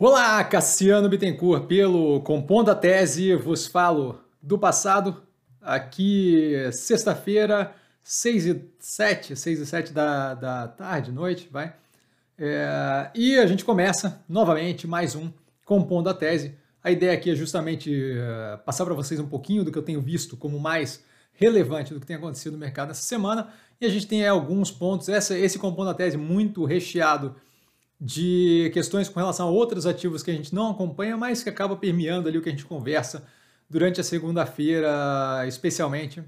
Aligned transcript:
Olá, 0.00 0.44
Cassiano 0.44 1.08
Bittencourt, 1.08 1.66
pelo 1.66 2.20
Compondo 2.20 2.70
a 2.70 2.74
Tese, 2.76 3.34
vos 3.34 3.66
falo 3.66 4.20
do 4.40 4.56
passado, 4.56 5.24
aqui 5.60 6.54
sexta-feira, 6.70 7.74
6 8.04 8.46
e 8.46 8.64
7, 8.78 9.34
6 9.34 9.58
e 9.58 9.66
7 9.66 9.92
da, 9.92 10.34
da 10.34 10.68
tarde, 10.68 11.10
noite, 11.10 11.48
vai. 11.50 11.74
É, 12.38 13.10
e 13.12 13.40
a 13.40 13.46
gente 13.48 13.64
começa 13.64 14.24
novamente 14.28 14.86
mais 14.86 15.16
um 15.16 15.32
Compondo 15.64 16.08
a 16.08 16.14
Tese. 16.14 16.54
A 16.80 16.92
ideia 16.92 17.14
aqui 17.14 17.32
é 17.32 17.34
justamente 17.34 17.90
uh, 17.90 18.58
passar 18.58 18.84
para 18.84 18.94
vocês 18.94 19.18
um 19.18 19.26
pouquinho 19.26 19.64
do 19.64 19.72
que 19.72 19.78
eu 19.78 19.82
tenho 19.82 20.00
visto 20.00 20.36
como 20.36 20.60
mais 20.60 21.02
relevante 21.32 21.92
do 21.92 21.98
que 21.98 22.06
tem 22.06 22.14
acontecido 22.14 22.52
no 22.52 22.58
mercado 22.58 22.92
essa 22.92 23.02
semana. 23.02 23.48
E 23.80 23.86
a 23.86 23.88
gente 23.88 24.06
tem 24.06 24.24
alguns 24.24 24.70
pontos, 24.70 25.08
essa, 25.08 25.36
esse 25.36 25.58
Compondo 25.58 25.90
a 25.90 25.94
Tese 25.94 26.16
muito 26.16 26.64
recheado 26.64 27.34
de 28.00 28.70
questões 28.72 29.08
com 29.08 29.18
relação 29.18 29.48
a 29.48 29.50
outros 29.50 29.86
ativos 29.86 30.22
que 30.22 30.30
a 30.30 30.34
gente 30.34 30.54
não 30.54 30.70
acompanha, 30.70 31.16
mas 31.16 31.42
que 31.42 31.48
acaba 31.48 31.76
permeando 31.76 32.28
ali 32.28 32.38
o 32.38 32.42
que 32.42 32.48
a 32.48 32.52
gente 32.52 32.64
conversa 32.64 33.26
durante 33.68 34.00
a 34.00 34.04
segunda-feira, 34.04 35.44
especialmente 35.46 36.22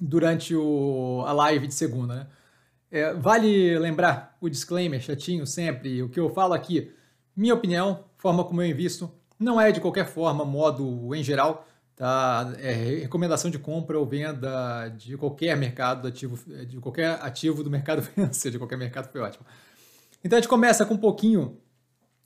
durante 0.00 0.54
o, 0.54 1.24
a 1.26 1.32
live 1.32 1.66
de 1.66 1.74
segunda. 1.74 2.14
Né? 2.14 2.26
É, 2.90 3.14
vale 3.14 3.78
lembrar 3.78 4.36
o 4.40 4.48
disclaimer 4.48 5.00
chatinho 5.00 5.46
sempre, 5.46 6.02
o 6.02 6.08
que 6.08 6.20
eu 6.20 6.28
falo 6.28 6.52
aqui, 6.52 6.92
minha 7.34 7.54
opinião, 7.54 8.04
forma 8.18 8.44
como 8.44 8.60
eu 8.60 8.66
invisto, 8.66 9.10
não 9.38 9.60
é 9.60 9.72
de 9.72 9.80
qualquer 9.80 10.06
forma, 10.06 10.44
modo 10.44 11.14
em 11.14 11.22
geral, 11.22 11.66
tá? 11.96 12.52
É 12.58 12.72
recomendação 13.00 13.50
de 13.50 13.58
compra 13.58 13.98
ou 13.98 14.06
venda 14.06 14.88
de 14.88 15.16
qualquer 15.16 15.56
mercado 15.56 16.06
ativo, 16.06 16.38
de 16.66 16.78
qualquer 16.78 17.18
ativo 17.22 17.64
do 17.64 17.70
mercado 17.70 18.02
financeiro, 18.04 18.52
de 18.52 18.58
qualquer 18.58 18.76
mercado 18.76 19.10
foi 19.10 19.20
ótimo. 19.20 19.44
Então 20.24 20.36
a 20.36 20.40
gente 20.40 20.48
começa 20.48 20.86
com 20.86 20.94
um 20.94 20.98
pouquinho 20.98 21.58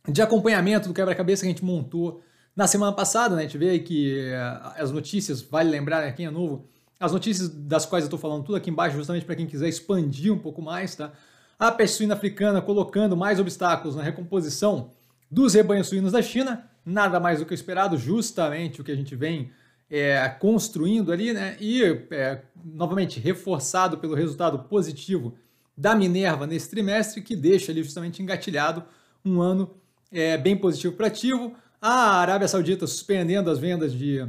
de 0.09 0.23
acompanhamento 0.23 0.89
do 0.89 0.95
quebra-cabeça 0.95 1.43
que 1.43 1.49
a 1.49 1.51
gente 1.51 1.65
montou 1.65 2.23
na 2.55 2.67
semana 2.67 2.93
passada, 2.93 3.35
né? 3.35 3.43
A 3.43 3.45
gente 3.45 3.59
vê 3.59 3.79
que 3.79 4.19
eh, 4.19 4.61
as 4.79 4.91
notícias, 4.91 5.43
vale 5.43 5.69
lembrar, 5.69 6.01
né, 6.03 6.13
quem 6.13 6.27
é 6.27 6.31
novo, 6.31 6.69
as 6.99 7.13
notícias 7.13 7.49
das 7.49 7.85
quais 7.85 8.05
eu 8.05 8.07
estou 8.07 8.19
falando 8.19 8.45
tudo 8.45 8.57
aqui 8.57 8.71
embaixo, 8.71 8.97
justamente 8.97 9.27
para 9.27 9.37
quem 9.37 9.47
quiser 9.47 9.69
expandir 9.69 10.33
um 10.33 10.39
pouco 10.39 10.63
mais, 10.63 10.95
tá? 10.95 11.13
A 11.59 11.71
peste 11.71 11.99
suína 11.99 12.15
africana 12.15 12.63
colocando 12.63 13.17
mais 13.17 13.41
obstáculos 13.41 13.97
na 13.97 14.03
recomposição 14.03 14.91
dos 15.31 15.55
rebanhos 15.55 15.89
suínos 15.89 16.13
da 16.13 16.23
China, 16.23 16.65
nada 16.85 17.19
mais 17.19 17.41
do 17.41 17.47
que 17.47 17.53
esperado, 17.53 17.99
justamente 17.99 18.81
o 18.81 18.85
que 18.85 18.93
a 18.93 18.97
gente 18.97 19.15
vem 19.17 19.51
é, 19.91 20.29
construindo 20.29 21.13
ali, 21.13 21.33
né? 21.33 21.57
E, 21.61 21.83
é, 22.11 22.43
novamente, 22.65 23.21
reforçado 23.21 23.99
pelo 23.99 24.15
resultado 24.15 24.61
positivo 24.61 25.35
da 25.77 25.95
Minerva 25.95 26.47
nesse 26.47 26.71
trimestre, 26.71 27.21
que 27.21 27.37
deixa 27.37 27.71
ali 27.71 27.83
justamente 27.83 28.23
engatilhado 28.23 28.83
um 29.25 29.41
ano 29.41 29.75
é, 30.11 30.39
bem 30.39 30.57
positivo 30.57 30.95
para 30.95 31.09
ativo. 31.09 31.55
A 31.81 32.19
Arábia 32.21 32.49
Saudita 32.49 32.87
suspendendo 32.87 33.51
as 33.51 33.59
vendas 33.59 33.93
de 33.93 34.27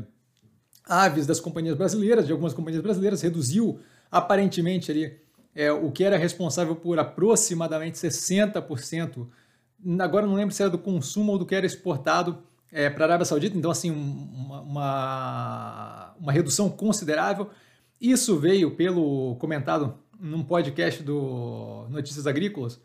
aves 0.84 1.25
das 1.25 1.40
companhias 1.40 1.78
brasileiras, 1.78 2.25
de 2.25 2.31
algumas 2.31 2.53
companhias 2.53 2.81
brasileiras, 2.81 3.22
reduziu 3.22 3.80
aparentemente 4.12 4.92
ali 4.92 5.18
é, 5.56 5.72
o 5.72 5.92
que 5.92 6.03
era 6.03 6.18
responsável 6.18 6.75
por 6.75 7.00
aproximadamente 7.00 7.98
60%. 7.98 9.28
Agora 10.00 10.25
não 10.25 10.36
lembro 10.36 10.53
se 10.53 10.62
era 10.62 10.70
do 10.70 10.78
consumo 10.78 11.34
ou 11.34 11.38
do 11.38 11.45
que 11.45 11.56
era 11.56 11.66
exportado 11.66 12.44
é, 12.72 12.90
para 12.90 13.06
a 13.06 13.08
Arábia 13.08 13.25
Saudita, 13.25 13.58
então 13.58 13.72
assim, 13.72 13.92
uma, 13.92 14.62
uma, 14.62 16.16
uma 16.20 16.31
redução 16.31 16.70
considerável. 16.70 17.50
Isso 18.00 18.38
veio 18.38 18.72
pelo 18.72 19.36
comentado 19.38 19.98
num 20.20 20.44
podcast 20.44 21.04
do 21.04 21.86
Notícias 21.90 22.28
Agrícolas, 22.28 22.80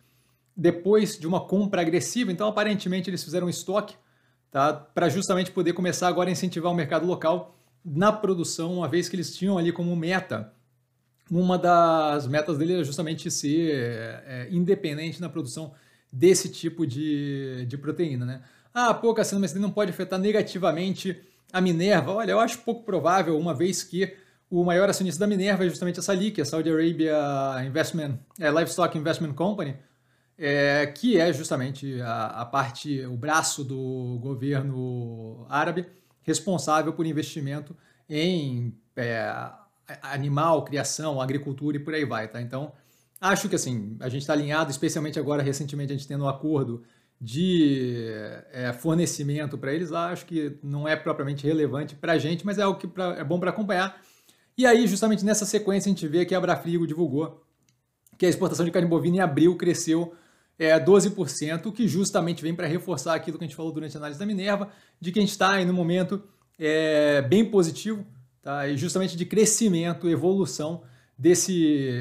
depois 0.56 1.18
de 1.18 1.26
uma 1.26 1.40
compra 1.40 1.80
agressiva. 1.80 2.30
Então, 2.30 2.48
aparentemente, 2.48 3.08
eles 3.08 3.24
fizeram 3.24 3.46
um 3.46 3.50
estoque 3.50 3.94
tá, 4.50 4.72
para 4.72 5.08
justamente 5.08 5.50
poder 5.50 5.72
começar 5.72 6.08
agora 6.08 6.28
a 6.28 6.32
incentivar 6.32 6.70
o 6.70 6.74
mercado 6.74 7.06
local 7.06 7.58
na 7.84 8.12
produção, 8.12 8.74
uma 8.74 8.88
vez 8.88 9.08
que 9.08 9.16
eles 9.16 9.36
tinham 9.36 9.58
ali 9.58 9.72
como 9.72 9.94
meta. 9.96 10.52
Uma 11.30 11.58
das 11.58 12.26
metas 12.26 12.58
dele 12.58 12.74
era 12.74 12.84
justamente 12.84 13.30
ser 13.30 13.72
é, 14.26 14.48
independente 14.50 15.20
na 15.20 15.28
produção 15.28 15.72
desse 16.12 16.48
tipo 16.48 16.86
de, 16.86 17.64
de 17.66 17.78
proteína. 17.78 18.26
Né? 18.26 18.42
Ah, 18.74 18.92
pô, 18.92 19.14
Cassino, 19.14 19.40
mas 19.40 19.52
ele 19.52 19.60
não 19.60 19.70
pode 19.70 19.90
afetar 19.90 20.18
negativamente 20.18 21.20
a 21.52 21.60
Minerva. 21.60 22.12
Olha, 22.12 22.32
eu 22.32 22.40
acho 22.40 22.58
pouco 22.58 22.84
provável, 22.84 23.38
uma 23.38 23.54
vez 23.54 23.82
que 23.82 24.14
o 24.52 24.62
maior 24.62 24.90
acionista 24.90 25.18
da 25.18 25.26
Minerva 25.26 25.64
é 25.64 25.68
justamente 25.70 25.98
a 25.98 26.02
SALIC, 26.02 26.38
a 26.42 26.44
Saudi 26.44 26.70
Arabia 26.70 27.16
Investment, 27.66 28.18
é, 28.38 28.50
Livestock 28.50 28.98
Investment 28.98 29.32
Company, 29.32 29.78
é, 30.36 30.84
que 30.88 31.18
é 31.18 31.32
justamente 31.32 31.98
a, 32.02 32.26
a, 32.26 32.44
parte, 32.44 33.02
o 33.06 33.16
braço 33.16 33.64
do 33.64 34.18
governo 34.20 35.46
árabe 35.48 35.86
responsável 36.20 36.92
por 36.92 37.06
investimento 37.06 37.74
em 38.06 38.76
é, 38.94 39.50
animal, 40.02 40.66
criação, 40.66 41.18
agricultura 41.18 41.78
e 41.78 41.80
por 41.80 41.94
aí 41.94 42.04
vai, 42.04 42.28
tá? 42.28 42.42
Então, 42.42 42.74
acho 43.18 43.48
que 43.48 43.54
assim, 43.54 43.96
a 44.00 44.10
gente 44.10 44.20
está 44.20 44.34
alinhado, 44.34 44.70
especialmente 44.70 45.18
agora, 45.18 45.42
recentemente, 45.42 45.94
a 45.94 45.96
gente 45.96 46.06
tendo 46.06 46.24
um 46.24 46.28
acordo 46.28 46.82
de 47.18 48.20
é, 48.52 48.70
fornecimento 48.74 49.56
para 49.56 49.72
eles 49.72 49.88
lá, 49.88 50.10
acho 50.10 50.26
que 50.26 50.58
não 50.62 50.86
é 50.86 50.94
propriamente 50.94 51.46
relevante 51.46 51.94
para 51.94 52.12
a 52.12 52.18
gente, 52.18 52.44
mas 52.44 52.58
é 52.58 52.62
algo 52.62 52.78
que 52.78 52.86
pra, 52.86 53.16
é 53.16 53.24
bom 53.24 53.40
para 53.40 53.48
acompanhar 53.48 53.98
e 54.56 54.66
aí, 54.66 54.86
justamente 54.86 55.24
nessa 55.24 55.46
sequência, 55.46 55.88
a 55.88 55.94
gente 55.94 56.06
vê 56.06 56.24
que 56.24 56.34
a 56.34 56.38
Abrafrigo 56.38 56.86
divulgou 56.86 57.42
que 58.18 58.26
a 58.26 58.28
exportação 58.28 58.64
de 58.64 58.70
carne 58.70 58.88
bovina 58.88 59.16
em 59.16 59.20
abril 59.20 59.56
cresceu 59.56 60.14
é, 60.58 60.78
12%, 60.78 61.66
o 61.66 61.72
que 61.72 61.88
justamente 61.88 62.42
vem 62.42 62.54
para 62.54 62.66
reforçar 62.66 63.14
aquilo 63.14 63.38
que 63.38 63.44
a 63.44 63.46
gente 63.46 63.56
falou 63.56 63.72
durante 63.72 63.96
a 63.96 64.00
análise 64.00 64.18
da 64.20 64.26
Minerva, 64.26 64.68
de 65.00 65.10
que 65.10 65.18
a 65.18 65.22
gente 65.22 65.32
está 65.32 65.52
aí 65.52 65.64
no 65.64 65.72
momento 65.72 66.22
é, 66.58 67.22
bem 67.22 67.44
positivo, 67.44 68.06
tá? 68.42 68.68
e 68.68 68.76
justamente 68.76 69.16
de 69.16 69.24
crescimento, 69.24 70.08
evolução 70.08 70.82
desse, 71.18 72.00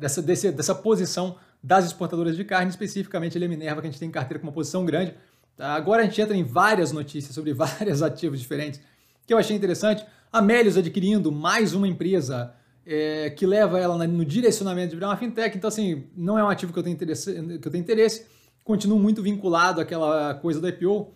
dessa, 0.00 0.22
desse, 0.22 0.50
dessa 0.50 0.74
posição 0.74 1.36
das 1.62 1.84
exportadoras 1.86 2.36
de 2.36 2.44
carne, 2.44 2.70
especificamente 2.70 3.42
a 3.42 3.48
Minerva, 3.48 3.80
que 3.80 3.86
a 3.86 3.90
gente 3.90 4.00
tem 4.00 4.08
em 4.08 4.12
carteira 4.12 4.40
com 4.40 4.46
uma 4.46 4.52
posição 4.52 4.84
grande. 4.84 5.14
Tá? 5.56 5.74
Agora 5.74 6.02
a 6.02 6.04
gente 6.04 6.20
entra 6.20 6.36
em 6.36 6.42
várias 6.42 6.90
notícias 6.90 7.34
sobre 7.34 7.52
vários 7.54 8.02
ativos 8.02 8.40
diferentes, 8.40 8.80
que 9.26 9.32
eu 9.32 9.38
achei 9.38 9.54
interessante. 9.54 10.04
A 10.32 10.40
Melius 10.40 10.78
adquirindo 10.78 11.30
mais 11.30 11.74
uma 11.74 11.86
empresa 11.86 12.54
é, 12.86 13.28
que 13.28 13.44
leva 13.44 13.78
ela 13.78 14.06
no 14.06 14.24
direcionamento 14.24 14.88
de 14.88 14.96
virar 14.96 15.08
uma 15.08 15.16
fintech. 15.18 15.54
Então, 15.54 15.68
assim, 15.68 16.04
não 16.16 16.38
é 16.38 16.42
um 16.42 16.48
ativo 16.48 16.72
que 16.72 16.78
eu 16.78 16.82
tenho 16.82 16.94
interesse. 16.94 17.34
Que 17.58 17.68
eu 17.68 17.70
tenho 17.70 17.82
interesse. 17.82 18.24
Continuo 18.64 18.98
muito 18.98 19.22
vinculado 19.22 19.78
àquela 19.78 20.32
coisa 20.36 20.58
do 20.58 20.66
IPO 20.66 21.12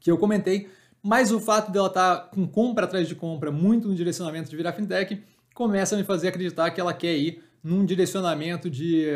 que 0.00 0.10
eu 0.10 0.18
comentei. 0.18 0.68
Mas 1.00 1.30
o 1.30 1.38
fato 1.38 1.70
dela 1.70 1.86
estar 1.86 2.16
tá 2.16 2.22
com 2.26 2.44
compra 2.44 2.84
atrás 2.84 3.06
de 3.06 3.14
compra, 3.14 3.52
muito 3.52 3.86
no 3.86 3.94
direcionamento 3.94 4.50
de 4.50 4.56
virar 4.56 4.72
fintech, 4.72 5.22
começa 5.54 5.94
a 5.94 5.98
me 5.98 6.02
fazer 6.02 6.26
acreditar 6.26 6.68
que 6.72 6.80
ela 6.80 6.92
quer 6.92 7.16
ir 7.16 7.44
num 7.62 7.84
direcionamento 7.84 8.68
de 8.68 9.06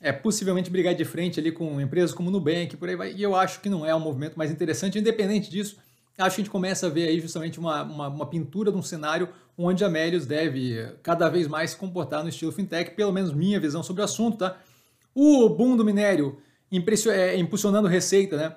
é, 0.00 0.12
possivelmente 0.12 0.68
brigar 0.68 0.96
de 0.96 1.04
frente 1.04 1.38
ali 1.38 1.52
com 1.52 1.80
empresas 1.80 2.12
como 2.12 2.28
Nubank, 2.28 2.76
por 2.76 2.88
aí 2.88 2.96
vai. 2.96 3.12
E 3.12 3.22
eu 3.22 3.36
acho 3.36 3.60
que 3.60 3.68
não 3.68 3.86
é 3.86 3.94
um 3.94 4.00
movimento 4.00 4.36
mais 4.36 4.50
interessante, 4.50 4.98
independente 4.98 5.48
disso 5.48 5.76
acho 6.18 6.36
que 6.36 6.42
a 6.42 6.44
gente 6.44 6.50
começa 6.50 6.86
a 6.86 6.90
ver 6.90 7.08
aí 7.08 7.20
justamente 7.20 7.58
uma, 7.58 7.82
uma, 7.82 8.08
uma 8.08 8.26
pintura 8.26 8.70
de 8.70 8.76
um 8.76 8.82
cenário 8.82 9.28
onde 9.56 9.84
a 9.84 9.88
Melius 9.88 10.26
deve 10.26 10.94
cada 11.02 11.28
vez 11.28 11.46
mais 11.46 11.70
se 11.70 11.76
comportar 11.76 12.22
no 12.22 12.28
estilo 12.28 12.52
fintech, 12.52 12.94
pelo 12.94 13.12
menos 13.12 13.32
minha 13.32 13.60
visão 13.60 13.82
sobre 13.82 14.02
o 14.02 14.04
assunto, 14.04 14.38
tá? 14.38 14.56
O 15.14 15.48
boom 15.48 15.76
do 15.76 15.84
minério 15.84 16.38
é, 17.10 17.36
impulsionando 17.36 17.86
receita, 17.86 18.36
né? 18.36 18.56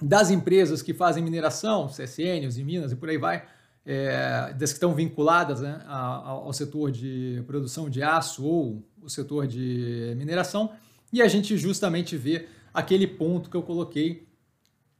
Das 0.00 0.30
empresas 0.30 0.82
que 0.82 0.94
fazem 0.94 1.22
mineração, 1.22 1.88
CSN, 1.88 2.48
e 2.56 2.64
Minas 2.64 2.92
e 2.92 2.96
por 2.96 3.08
aí 3.08 3.18
vai, 3.18 3.44
é, 3.84 4.52
das 4.54 4.70
que 4.70 4.76
estão 4.76 4.94
vinculadas 4.94 5.60
né, 5.60 5.82
ao, 5.88 6.46
ao 6.46 6.52
setor 6.52 6.90
de 6.90 7.42
produção 7.46 7.88
de 7.88 8.02
aço 8.02 8.44
ou 8.44 8.84
o 9.02 9.08
setor 9.08 9.46
de 9.46 10.14
mineração, 10.16 10.72
e 11.12 11.22
a 11.22 11.28
gente 11.28 11.56
justamente 11.56 12.16
vê 12.16 12.46
aquele 12.72 13.06
ponto 13.06 13.48
que 13.48 13.56
eu 13.56 13.62
coloquei 13.62 14.27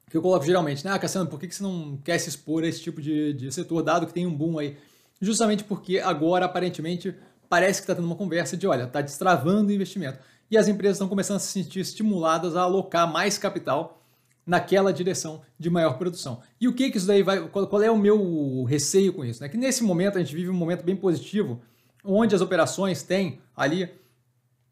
que 0.09 0.17
eu 0.17 0.23
coloco 0.23 0.45
geralmente, 0.45 0.85
né? 0.85 0.93
Ah, 0.93 0.99
Cassiano, 0.99 1.29
por 1.29 1.39
que 1.39 1.51
você 1.51 1.63
não 1.63 1.99
quer 2.03 2.19
se 2.19 2.29
expor 2.29 2.65
a 2.65 2.67
esse 2.67 2.81
tipo 2.81 3.01
de, 3.01 3.33
de 3.35 3.53
setor, 3.53 3.83
dado 3.83 4.07
que 4.07 4.13
tem 4.13 4.27
um 4.27 4.35
boom 4.35 4.59
aí? 4.59 4.77
Justamente 5.21 5.65
porque 5.65 5.99
agora, 5.99 6.47
aparentemente, 6.47 7.15
parece 7.49 7.81
que 7.81 7.85
está 7.85 7.95
tendo 7.95 8.07
uma 8.07 8.17
conversa 8.17 8.57
de, 8.57 8.67
olha, 8.67 8.85
está 8.85 9.01
destravando 9.01 9.71
o 9.71 9.73
investimento. 9.73 10.19
E 10.51 10.57
as 10.57 10.69
empresas 10.69 10.97
estão 10.97 11.09
começando 11.09 11.37
a 11.37 11.41
se 11.41 11.49
sentir 11.49 11.81
estimuladas 11.81 12.57
a 12.57 12.63
alocar 12.63 13.11
mais 13.11 13.37
capital 13.37 14.03
naquela 14.47 14.93
direção 14.93 15.43
de 15.59 15.69
maior 15.69 15.99
produção. 15.99 16.41
E 16.59 16.67
o 16.67 16.75
que 16.75 16.91
que 16.91 16.97
isso 16.97 17.07
daí 17.07 17.23
vai... 17.23 17.47
Qual, 17.49 17.67
qual 17.67 17.83
é 17.83 17.91
o 17.91 17.99
meu 17.99 18.65
receio 18.65 19.13
com 19.13 19.25
isso? 19.25 19.43
Né? 19.43 19.49
Que 19.49 19.59
nesse 19.59 19.85
momento 19.85 20.17
a 20.17 20.21
gente 20.21 20.35
vive 20.35 20.49
um 20.49 20.55
momento 20.55 20.83
bem 20.83 20.97
positivo, 20.97 21.61
onde 22.03 22.35
as 22.35 22.41
operações 22.41 23.03
têm 23.03 23.41
ali 23.55 23.91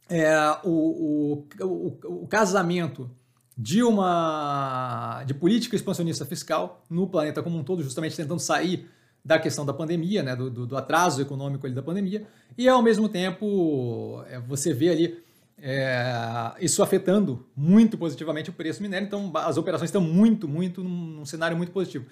é, 0.09 0.35
o, 0.65 0.71
o, 0.71 1.47
o, 1.61 2.23
o 2.23 2.27
casamento 2.27 3.11
de 3.57 3.83
uma 3.83 5.25
de 5.25 5.33
política 5.33 5.75
expansionista 5.75 6.27
fiscal 6.27 6.85
no 6.91 7.07
planeta 7.07 7.43
como 7.43 7.57
um 7.57 7.65
todo, 7.65 7.83
justamente 7.83 8.17
tentando 8.17 8.41
sair 8.41 8.89
da 9.25 9.39
questão 9.39 9.67
da 9.67 9.73
pandemia, 9.73 10.23
né, 10.23 10.37
do, 10.37 10.51
do 10.51 10.77
atraso 10.77 11.21
econômico 11.21 11.67
ali 11.67 11.75
da 11.75 11.83
pandemia, 11.83 12.27
e 12.57 12.69
ao 12.69 12.81
mesmo 12.83 13.09
tempo 13.09 14.23
é, 14.29 14.39
você 14.39 14.73
vê 14.73 14.91
ali 14.91 15.27
é, 15.59 16.53
isso 16.61 16.83
afetando 16.83 17.45
muito 17.57 17.97
positivamente 17.97 18.51
o 18.51 18.53
preço 18.53 18.79
do 18.79 18.83
minério. 18.83 19.07
Então, 19.07 19.33
as 19.35 19.57
operações 19.57 19.89
estão 19.89 20.03
muito, 20.03 20.47
muito 20.47 20.85
num, 20.85 21.07
num 21.07 21.27
cenário 21.27 21.57
muito 21.57 21.73
positivo. 21.73 22.07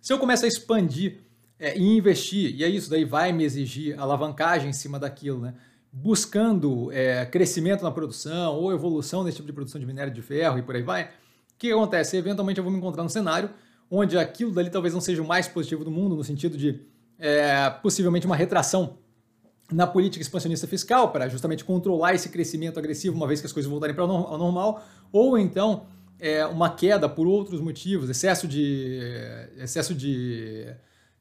Se 0.00 0.12
eu 0.12 0.18
começar 0.18 0.46
a 0.46 0.48
expandir 0.48 1.18
é, 1.58 1.76
e 1.78 1.96
investir, 1.96 2.54
e 2.54 2.64
é 2.64 2.68
isso 2.68 2.88
daí 2.90 3.04
vai 3.04 3.32
me 3.32 3.44
exigir 3.44 3.98
alavancagem 3.98 4.70
em 4.70 4.72
cima 4.72 4.98
daquilo, 4.98 5.40
né? 5.40 5.54
Buscando 5.98 6.92
é, 6.92 7.24
crescimento 7.24 7.82
na 7.82 7.90
produção 7.90 8.54
ou 8.54 8.70
evolução 8.70 9.24
nesse 9.24 9.36
tipo 9.36 9.46
de 9.46 9.52
produção 9.54 9.80
de 9.80 9.86
minério 9.86 10.12
de 10.12 10.20
ferro 10.20 10.58
e 10.58 10.62
por 10.62 10.76
aí 10.76 10.82
vai, 10.82 11.04
o 11.04 11.08
que 11.58 11.72
acontece? 11.72 12.18
Eventualmente 12.18 12.58
eu 12.58 12.64
vou 12.64 12.70
me 12.70 12.78
encontrar 12.78 13.02
num 13.02 13.08
cenário 13.08 13.48
onde 13.90 14.18
aquilo 14.18 14.52
dali 14.52 14.68
talvez 14.68 14.92
não 14.92 15.00
seja 15.00 15.22
o 15.22 15.26
mais 15.26 15.48
positivo 15.48 15.84
do 15.84 15.90
mundo, 15.90 16.14
no 16.14 16.22
sentido 16.22 16.58
de 16.58 16.82
é, 17.18 17.70
possivelmente 17.82 18.26
uma 18.26 18.36
retração 18.36 18.98
na 19.72 19.86
política 19.86 20.20
expansionista 20.20 20.66
fiscal 20.66 21.12
para 21.12 21.30
justamente 21.30 21.64
controlar 21.64 22.14
esse 22.14 22.28
crescimento 22.28 22.78
agressivo 22.78 23.16
uma 23.16 23.26
vez 23.26 23.40
que 23.40 23.46
as 23.46 23.52
coisas 23.52 23.70
voltarem 23.70 23.94
para 23.94 24.04
o 24.04 24.36
normal, 24.36 24.84
ou 25.10 25.38
então 25.38 25.86
é, 26.20 26.44
uma 26.44 26.68
queda 26.68 27.08
por 27.08 27.26
outros 27.26 27.58
motivos, 27.58 28.10
excesso 28.10 28.46
de, 28.46 29.00
excesso 29.56 29.94
de, 29.94 30.66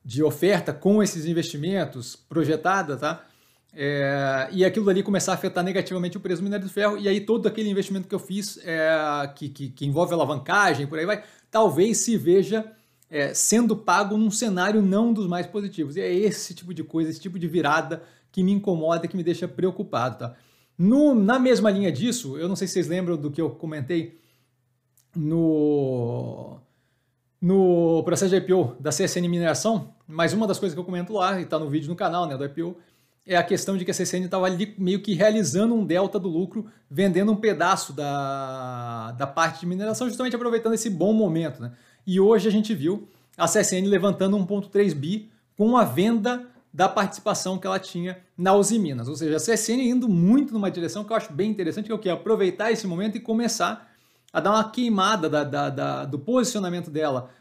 de 0.03 0.21
oferta 0.21 0.73
com 0.73 1.01
esses 1.01 1.25
investimentos 1.25 2.13
projetada, 2.13 2.97
tá? 2.97 3.25
É, 3.77 4.47
e 4.53 4.63
aquilo 4.63 4.89
ali 4.89 5.03
começar 5.03 5.33
a 5.33 5.35
afetar 5.35 5.61
negativamente 5.61 6.15
o 6.15 6.19
preço 6.21 6.41
do 6.41 6.45
minério 6.45 6.65
de 6.65 6.71
ferro, 6.71 6.97
e 6.97 7.09
aí 7.09 7.19
todo 7.19 7.45
aquele 7.45 7.69
investimento 7.69 8.07
que 8.07 8.15
eu 8.15 8.19
fiz, 8.19 8.57
é, 8.63 9.29
que, 9.35 9.49
que, 9.49 9.69
que, 9.69 9.85
envolve 9.85 10.13
alavancagem, 10.13 10.87
por 10.87 10.97
aí 10.97 11.05
vai, 11.05 11.23
talvez 11.51 11.97
se 11.97 12.15
veja 12.15 12.71
é, 13.09 13.33
sendo 13.33 13.75
pago 13.75 14.17
num 14.17 14.31
cenário 14.31 14.81
não 14.81 15.11
dos 15.11 15.27
mais 15.27 15.45
positivos. 15.45 15.97
E 15.97 16.01
é 16.01 16.13
esse 16.13 16.53
tipo 16.53 16.73
de 16.73 16.85
coisa, 16.85 17.09
esse 17.09 17.19
tipo 17.19 17.37
de 17.37 17.47
virada 17.47 18.01
que 18.31 18.41
me 18.43 18.53
incomoda, 18.53 19.07
que 19.07 19.17
me 19.17 19.23
deixa 19.23 19.45
preocupado. 19.45 20.19
Tá? 20.19 20.35
No, 20.77 21.13
na 21.13 21.37
mesma 21.37 21.69
linha 21.69 21.91
disso, 21.91 22.37
eu 22.37 22.47
não 22.47 22.55
sei 22.55 22.67
se 22.67 22.75
vocês 22.75 22.87
lembram 22.87 23.17
do 23.17 23.29
que 23.29 23.41
eu 23.41 23.49
comentei 23.49 24.17
no, 25.13 26.59
no 27.41 28.03
processo 28.03 28.29
de 28.29 28.37
IPO 28.37 28.77
da 28.79 28.89
CSN 28.89 29.27
Mineração, 29.27 29.93
mas 30.07 30.33
uma 30.33 30.47
das 30.47 30.59
coisas 30.59 30.73
que 30.73 30.79
eu 30.79 30.85
comento 30.85 31.13
lá, 31.13 31.39
e 31.39 31.43
está 31.43 31.59
no 31.59 31.69
vídeo 31.69 31.89
no 31.89 31.95
canal 31.95 32.25
né, 32.25 32.37
do 32.37 32.45
IPO, 32.45 32.77
é 33.27 33.35
a 33.35 33.43
questão 33.43 33.75
de 33.75 33.83
que 33.83 33.91
a 33.91 33.93
CCN 33.93 34.25
estava 34.25 34.47
meio 34.77 35.01
que 35.01 35.13
realizando 35.13 35.73
um 35.73 35.83
delta 35.83 36.19
do 36.19 36.29
lucro, 36.29 36.67
vendendo 36.89 37.31
um 37.31 37.35
pedaço 37.35 37.91
da, 37.91 39.11
da 39.13 39.25
parte 39.25 39.61
de 39.61 39.65
mineração, 39.65 40.07
justamente 40.07 40.35
aproveitando 40.35 40.73
esse 40.73 40.89
bom 40.89 41.11
momento. 41.11 41.61
Né? 41.61 41.71
E 42.05 42.19
hoje 42.19 42.47
a 42.47 42.51
gente 42.51 42.73
viu 42.75 43.09
a 43.35 43.47
CSN 43.47 43.87
levantando 43.87 44.37
1,3 44.37 44.93
bi 44.93 45.31
com 45.57 45.75
a 45.75 45.83
venda 45.83 46.45
da 46.71 46.87
participação 46.87 47.57
que 47.57 47.65
ela 47.65 47.79
tinha 47.79 48.19
na 48.37 48.53
Uzi 48.53 48.77
Minas. 48.77 49.07
Ou 49.07 49.15
seja, 49.15 49.37
a 49.37 49.39
CSN 49.39 49.81
indo 49.81 50.07
muito 50.07 50.53
numa 50.53 50.69
direção 50.69 51.03
que 51.03 51.11
eu 51.11 51.17
acho 51.17 51.33
bem 51.33 51.49
interessante, 51.49 51.85
que 51.85 51.91
é 51.91 51.95
o 51.95 51.99
que? 51.99 52.09
Aproveitar 52.09 52.71
esse 52.71 52.85
momento 52.85 53.15
e 53.15 53.19
começar 53.19 53.91
a 54.31 54.39
dar 54.39 54.51
uma 54.51 54.69
queimada 54.69 55.29
da, 55.29 55.43
da, 55.43 55.69
da, 55.69 56.05
do 56.05 56.19
posicionamento 56.19 56.91
dela 56.91 57.31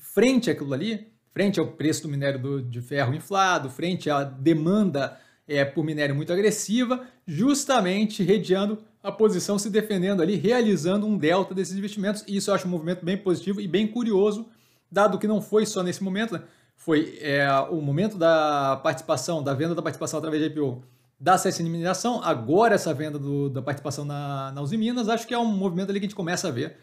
frente 0.00 0.48
àquilo 0.48 0.72
ali, 0.72 1.08
frente 1.32 1.58
ao 1.58 1.66
preço 1.66 2.04
do 2.04 2.08
minério 2.08 2.38
do, 2.38 2.62
de 2.62 2.80
ferro 2.80 3.12
inflado, 3.12 3.68
frente 3.68 4.08
à 4.08 4.22
demanda 4.22 5.18
é, 5.46 5.64
por 5.64 5.84
minério 5.84 6.14
muito 6.14 6.32
agressiva, 6.32 7.06
justamente 7.26 8.22
redeando 8.22 8.78
a 9.02 9.12
posição, 9.12 9.58
se 9.58 9.68
defendendo 9.68 10.22
ali, 10.22 10.36
realizando 10.36 11.06
um 11.06 11.16
delta 11.16 11.54
desses 11.54 11.76
investimentos. 11.76 12.24
E 12.26 12.36
isso 12.36 12.50
eu 12.50 12.54
acho 12.54 12.66
um 12.66 12.70
movimento 12.70 13.04
bem 13.04 13.16
positivo 13.16 13.60
e 13.60 13.68
bem 13.68 13.86
curioso, 13.86 14.46
dado 14.90 15.18
que 15.18 15.26
não 15.26 15.42
foi 15.42 15.66
só 15.66 15.82
nesse 15.82 16.02
momento, 16.02 16.34
né? 16.34 16.42
foi 16.76 17.18
é, 17.20 17.48
o 17.70 17.80
momento 17.80 18.16
da 18.16 18.80
participação, 18.82 19.42
da 19.42 19.54
venda 19.54 19.74
da 19.74 19.82
participação 19.82 20.18
através 20.18 20.42
de 20.42 20.48
IPO 20.48 20.82
da 21.18 21.36
CSN 21.36 21.68
Mineração, 21.70 22.22
agora 22.22 22.74
essa 22.74 22.92
venda 22.92 23.18
do, 23.18 23.48
da 23.48 23.62
participação 23.62 24.04
na, 24.04 24.52
na 24.52 24.60
Uzi 24.60 24.76
Minas, 24.76 25.08
acho 25.08 25.26
que 25.26 25.32
é 25.32 25.38
um 25.38 25.46
movimento 25.46 25.90
ali 25.90 26.00
que 26.00 26.06
a 26.06 26.08
gente 26.08 26.16
começa 26.16 26.48
a 26.48 26.50
ver, 26.50 26.76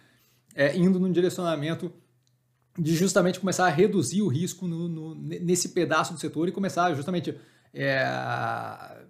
é, 0.55 0.75
indo 0.75 0.99
num 0.99 1.11
direcionamento 1.11 1.91
de 2.77 2.95
justamente 2.95 3.39
começar 3.39 3.65
a 3.65 3.69
reduzir 3.69 4.21
o 4.21 4.27
risco 4.27 4.67
no, 4.67 4.87
no, 4.87 5.15
nesse 5.15 5.69
pedaço 5.69 6.13
do 6.13 6.19
setor 6.19 6.47
e 6.47 6.51
começar 6.51 6.93
justamente 6.93 7.35
é, 7.73 8.05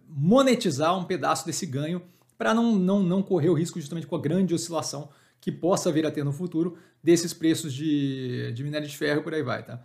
monetizar 0.07 0.97
um 0.97 1.03
pedaço 1.03 1.45
desse 1.45 1.65
ganho 1.65 2.01
para 2.37 2.53
não, 2.53 2.75
não, 2.75 3.03
não 3.03 3.21
correr 3.21 3.49
o 3.49 3.53
risco 3.53 3.79
justamente 3.79 4.07
com 4.07 4.15
a 4.15 4.21
grande 4.21 4.53
oscilação 4.53 5.09
que 5.39 5.51
possa 5.51 5.91
vir 5.91 6.05
a 6.05 6.11
ter 6.11 6.23
no 6.23 6.31
futuro 6.31 6.77
desses 7.03 7.33
preços 7.33 7.73
de, 7.73 8.51
de 8.53 8.63
minério 8.63 8.87
de 8.87 8.95
ferro 8.95 9.21
e 9.21 9.23
por 9.23 9.33
aí 9.33 9.41
vai, 9.41 9.63
tá? 9.63 9.83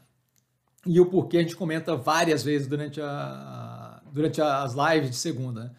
E 0.87 1.01
o 1.01 1.07
porquê 1.07 1.39
a 1.39 1.43
gente 1.43 1.57
comenta 1.57 1.97
várias 1.97 2.43
vezes 2.45 2.69
durante, 2.69 3.01
a, 3.01 4.01
durante 4.13 4.41
as 4.41 4.75
lives 4.75 5.11
de 5.11 5.17
segunda. 5.17 5.65
Né? 5.65 5.71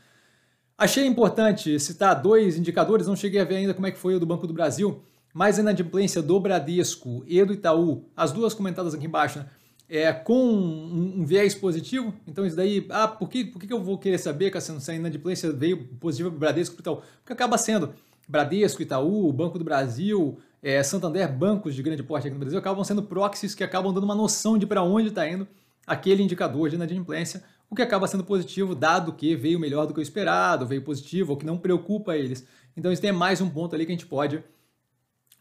Achei 0.78 1.06
importante 1.06 1.80
citar 1.80 2.22
dois 2.22 2.58
indicadores, 2.58 3.08
não 3.08 3.16
cheguei 3.16 3.40
a 3.40 3.46
ver 3.46 3.56
ainda 3.56 3.74
como 3.74 3.88
é 3.88 3.92
que 3.92 3.98
foi 3.98 4.16
o 4.16 4.20
do 4.20 4.26
Banco 4.26 4.46
do 4.46 4.54
Brasil, 4.54 5.02
mas 5.34 5.58
a 5.58 5.62
inadimplência 5.62 6.22
do 6.22 6.40
Bradesco 6.40 7.24
e 7.26 7.44
do 7.46 7.54
Itaú, 7.54 8.06
as 8.16 8.32
duas 8.32 8.54
comentadas 8.54 8.94
aqui 8.94 9.06
embaixo, 9.06 9.40
né? 9.40 9.46
É, 9.90 10.12
com 10.12 10.34
um, 10.34 11.22
um, 11.22 11.26
viés 11.26 11.56
positivo. 11.56 12.14
Então, 12.28 12.46
isso 12.46 12.56
daí, 12.56 12.86
ah, 12.90 13.08
por 13.08 13.30
que, 13.30 13.46
por 13.46 13.60
que 13.60 13.72
eu 13.72 13.82
vou 13.82 13.98
querer 13.98 14.18
saber 14.18 14.52
que 14.52 14.58
a 14.58 14.94
inadimplência 14.94 15.52
veio 15.52 15.86
positiva 16.00 16.30
para 16.30 16.36
o 16.36 16.40
Bradesco 16.40 16.76
e 16.76 16.80
Itaú? 16.80 17.02
Porque 17.20 17.34
acaba 17.34 17.58
sendo 17.58 17.94
Bradesco, 18.28 18.82
Itaú, 18.82 19.32
Banco 19.32 19.58
do 19.58 19.64
Brasil, 19.64 20.38
é, 20.62 20.84
Santander, 20.84 21.32
bancos 21.32 21.74
de 21.74 21.82
grande 21.82 22.04
porte 22.04 22.28
aqui 22.28 22.34
no 22.34 22.40
Brasil, 22.40 22.60
acabam 22.60 22.84
sendo 22.84 23.04
proxies 23.04 23.56
que 23.56 23.64
acabam 23.64 23.94
dando 23.94 24.04
uma 24.04 24.16
noção 24.16 24.58
de 24.58 24.66
para 24.66 24.84
onde 24.84 25.08
está 25.08 25.28
indo 25.28 25.48
aquele 25.86 26.22
indicador 26.22 26.70
de 26.70 26.76
inadimplência, 26.76 27.42
o 27.70 27.76
que 27.76 27.82
acaba 27.82 28.08
sendo 28.08 28.24
positivo, 28.24 28.76
dado 28.76 29.14
que 29.14 29.36
veio 29.36 29.58
melhor 29.58 29.88
do 29.88 29.94
que 29.94 30.00
o 30.00 30.04
esperado, 30.04 30.66
veio 30.66 30.82
positivo, 30.82 31.32
ou 31.32 31.38
que 31.38 31.46
não 31.46 31.58
preocupa 31.58 32.18
eles. 32.18 32.46
Então, 32.76 32.92
isso 32.92 33.02
tem 33.02 33.14
mais 33.14 33.40
um 33.40 33.50
ponto 33.50 33.74
ali 33.74 33.86
que 33.86 33.92
a 33.94 33.96
gente 33.96 34.06
pode 34.06 34.44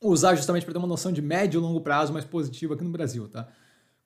usar 0.00 0.36
justamente 0.36 0.64
para 0.64 0.72
ter 0.72 0.78
uma 0.78 0.86
noção 0.86 1.10
de 1.10 1.20
médio 1.20 1.58
e 1.58 1.60
longo 1.60 1.80
prazo 1.80 2.12
mais 2.12 2.24
positiva 2.24 2.74
aqui 2.74 2.84
no 2.84 2.90
Brasil, 2.90 3.28
tá? 3.28 3.48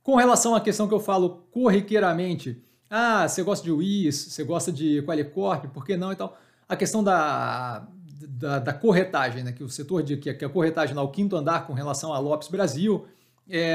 Com 0.03 0.17
relação 0.17 0.55
à 0.55 0.61
questão 0.61 0.89
que 0.89 0.95
eu 0.95 1.01
falo 1.01 1.47
corriqueiramente, 1.51 2.63
ah, 2.89 3.29
você 3.29 3.43
gosta 3.43 3.65
de 3.65 3.71
WIS, 3.71 4.33
você 4.33 4.43
gosta 4.43 4.73
de 4.73 5.03
Qualicorp, 5.03 5.67
por 5.67 5.85
que 5.85 5.97
não 5.97 6.13
e 6.13 6.17
tal? 6.17 6.37
A 6.69 6.75
questão 6.75 7.05
da, 7.05 7.87
da, 8.29 8.59
da 8.59 8.73
corretagem, 8.73 9.45
né? 9.45 9.53
que 9.53 9.63
o 9.63 9.69
setor 9.69 10.03
de 10.03 10.17
que, 10.17 10.31
a 10.31 10.49
corretagem 10.49 10.95
lá, 10.95 11.03
o 11.03 11.11
quinto 11.11 11.37
andar 11.37 11.67
com 11.67 11.73
relação 11.73 12.13
a 12.13 12.19
Lopes 12.19 12.49
Brasil, 12.49 13.07
é, 13.49 13.75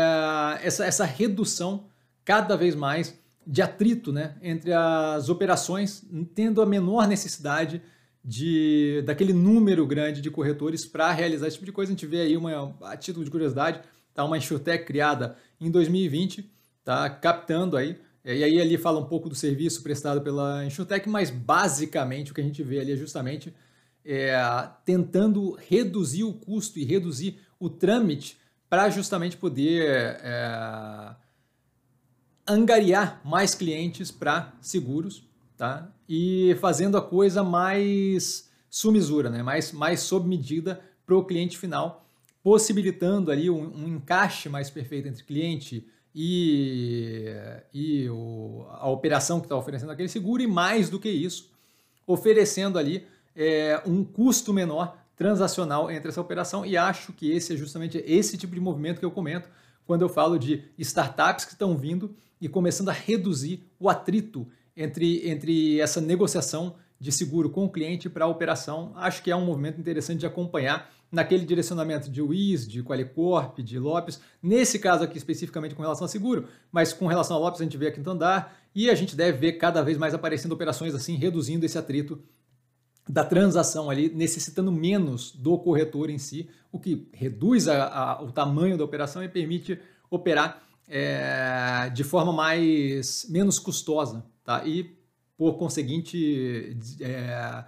essa, 0.62 0.86
essa 0.86 1.06
redução 1.06 1.86
cada 2.24 2.58
vez 2.58 2.76
mais 2.76 3.18
de 3.46 3.62
atrito 3.62 4.12
né, 4.12 4.36
entre 4.42 4.74
as 4.74 5.30
operações, 5.30 6.04
tendo 6.34 6.62
a 6.62 6.66
menor 6.66 7.08
necessidade 7.08 7.82
de 8.24 9.04
daquele 9.06 9.34
número 9.34 9.86
grande 9.86 10.20
de 10.20 10.32
corretores 10.32 10.84
para 10.84 11.12
realizar 11.12 11.48
esse 11.48 11.58
tipo 11.58 11.66
de 11.66 11.72
coisa. 11.72 11.92
A 11.92 11.96
gente 11.96 12.08
vê 12.08 12.22
aí, 12.22 12.36
uma, 12.36 12.76
a 12.82 12.98
título 12.98 13.24
de 13.24 13.30
curiosidade, 13.30 13.82
tá, 14.16 14.24
uma 14.24 14.38
insurtech 14.38 14.84
criada 14.84 15.38
em 15.60 15.70
2020, 15.72 16.50
tá 16.84 17.10
captando 17.10 17.78
aí. 17.78 18.00
E 18.24 18.44
aí 18.44 18.60
ali 18.60 18.78
fala 18.78 19.00
um 19.00 19.06
pouco 19.06 19.30
do 19.30 19.36
serviço 19.36 19.84
prestado 19.84 20.22
pela 20.22 20.66
Insurtech, 20.66 21.08
mas 21.08 21.30
basicamente 21.30 22.32
o 22.32 22.36
que 22.36 22.42
a 22.42 22.44
gente 22.44 22.64
vê 22.64 22.80
ali 22.80 22.92
é 22.92 22.96
justamente 22.96 23.54
é, 24.04 24.36
tentando 24.84 25.58
reduzir 25.68 26.24
o 26.24 26.34
custo 26.34 26.80
e 26.80 26.84
reduzir 26.84 27.40
o 27.60 27.70
trâmite 27.70 28.38
para 28.70 28.90
justamente 28.90 29.38
poder 29.38 30.20
é, 30.22 31.16
angariar 32.48 33.22
mais 33.24 33.56
clientes 33.56 34.12
para 34.12 34.54
seguros, 34.62 35.24
tá? 35.58 35.92
E 36.08 36.56
fazendo 36.60 36.98
a 36.98 37.02
coisa 37.02 37.44
mais 37.44 38.50
sumisura, 38.70 39.30
né? 39.30 39.42
mais, 39.42 39.72
mais 39.72 40.02
sob 40.02 40.28
medida 40.28 40.82
para 41.06 41.16
o 41.16 41.24
cliente 41.24 41.58
final 41.58 42.05
possibilitando 42.46 43.32
ali 43.32 43.50
um, 43.50 43.76
um 43.76 43.88
encaixe 43.88 44.48
mais 44.50 44.70
perfeito 44.70 45.08
entre 45.08 45.24
cliente 45.24 45.84
e, 46.14 47.26
e 47.74 48.08
o, 48.08 48.68
a 48.70 48.88
operação 48.88 49.40
que 49.40 49.48
está 49.48 49.58
oferecendo 49.58 49.92
aquele 49.92 50.08
seguro, 50.08 50.44
e 50.44 50.46
mais 50.46 50.88
do 50.88 51.00
que 51.00 51.10
isso, 51.10 51.52
oferecendo 52.06 52.78
ali 52.78 53.04
é, 53.36 53.82
um 53.84 54.04
custo 54.04 54.54
menor 54.54 54.96
transacional 55.18 55.90
entre 55.90 56.10
essa 56.10 56.22
operação, 56.22 56.64
e 56.64 56.78
acho 56.78 57.14
que 57.14 57.32
esse 57.32 57.52
é 57.52 57.58
justamente 57.58 57.98
esse 58.06 58.38
tipo 58.38 58.54
de 58.54 58.62
movimento 58.62 59.00
que 59.00 59.06
eu 59.06 59.12
comento 59.12 59.50
quando 59.84 60.04
eu 60.04 60.10
falo 60.10 60.38
de 60.38 60.66
startups 60.78 61.46
que 61.46 61.54
estão 61.54 61.76
vindo 61.76 62.16
e 62.40 62.48
começando 62.48 62.90
a 62.90 62.94
reduzir 62.94 63.64
o 63.80 63.90
atrito 63.90 64.48
entre, 64.78 65.28
entre 65.28 65.80
essa 65.80 66.00
negociação 66.00 66.76
de 67.00 67.12
seguro 67.12 67.50
com 67.50 67.66
o 67.66 67.70
cliente 67.72 68.08
para 68.08 68.26
a 68.26 68.28
operação. 68.28 68.94
Acho 68.96 69.24
que 69.24 69.32
é 69.32 69.36
um 69.36 69.46
movimento 69.46 69.80
interessante 69.80 70.20
de 70.20 70.28
acompanhar 70.28 70.94
naquele 71.16 71.46
direcionamento 71.46 72.10
de 72.10 72.22
WIS, 72.22 72.68
de 72.68 72.84
Qualicorp, 72.84 73.60
de 73.60 73.80
Lopes, 73.80 74.20
nesse 74.44 74.78
caso 74.78 75.06
aqui 75.06 75.18
especificamente 75.18 75.74
com 75.74 75.82
relação 75.82 76.04
a 76.04 76.10
seguro, 76.10 76.50
mas 76.70 76.92
com 76.92 77.08
relação 77.08 77.38
a 77.38 77.40
Lopes 77.40 77.62
a 77.62 77.64
gente 77.64 77.78
vê 77.78 77.88
aqui 77.88 78.02
no 78.02 78.12
andar 78.12 78.56
e 78.76 78.90
a 78.90 78.96
gente 78.96 79.16
deve 79.16 79.38
ver 79.38 79.54
cada 79.54 79.82
vez 79.82 79.98
mais 79.98 80.14
aparecendo 80.14 80.52
operações 80.52 80.94
assim, 80.94 81.16
reduzindo 81.16 81.66
esse 81.66 81.78
atrito 81.78 82.22
da 83.08 83.24
transação 83.24 83.90
ali, 83.90 84.10
necessitando 84.10 84.72
menos 84.72 85.32
do 85.32 85.58
corretor 85.58 86.10
em 86.10 86.18
si, 86.18 86.50
o 86.70 86.80
que 86.80 87.08
reduz 87.14 87.70
a, 87.70 87.88
a, 87.88 88.22
o 88.22 88.32
tamanho 88.32 88.78
da 88.78 88.84
operação 88.84 89.24
e 89.24 89.30
permite 89.30 89.80
operar 90.10 90.64
é, 90.88 91.90
de 91.94 92.04
forma 92.04 92.34
mais 92.34 93.26
menos 93.30 93.58
custosa, 93.58 94.26
tá? 94.44 94.66
E 94.66 94.98
por 95.38 95.54
conseguinte 95.58 96.78
é, 97.00 97.64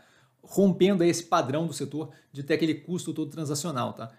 rompendo 0.48 1.04
esse 1.04 1.24
padrão 1.24 1.68
do 1.68 1.74
setor 1.74 2.10
de 2.32 2.42
ter 2.42 2.56
aquele 2.56 2.74
custo 2.74 3.14
todo 3.14 3.30
transacional, 3.30 3.94
tá? 3.94 4.12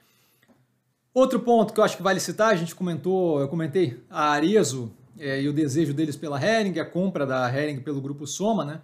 Outro 1.13 1.41
ponto 1.41 1.73
que 1.73 1.81
eu 1.81 1.85
acho 1.85 1.97
que 1.97 2.03
vale 2.03 2.21
citar, 2.21 2.53
a 2.53 2.57
gente 2.57 2.75
comentou, 2.75 3.41
eu 3.41 3.49
comentei 3.49 4.01
a 4.09 4.31
Arezo 4.31 4.93
é, 5.19 5.43
e 5.43 5.49
o 5.49 5.53
desejo 5.53 5.93
deles 5.93 6.17
pela 6.17 6.41
Hering, 6.41 6.79
a 6.79 6.85
compra 6.85 7.27
da 7.27 7.53
Hering 7.53 7.81
pelo 7.81 8.01
grupo 8.01 8.27
Soma, 8.27 8.65
né? 8.65 8.81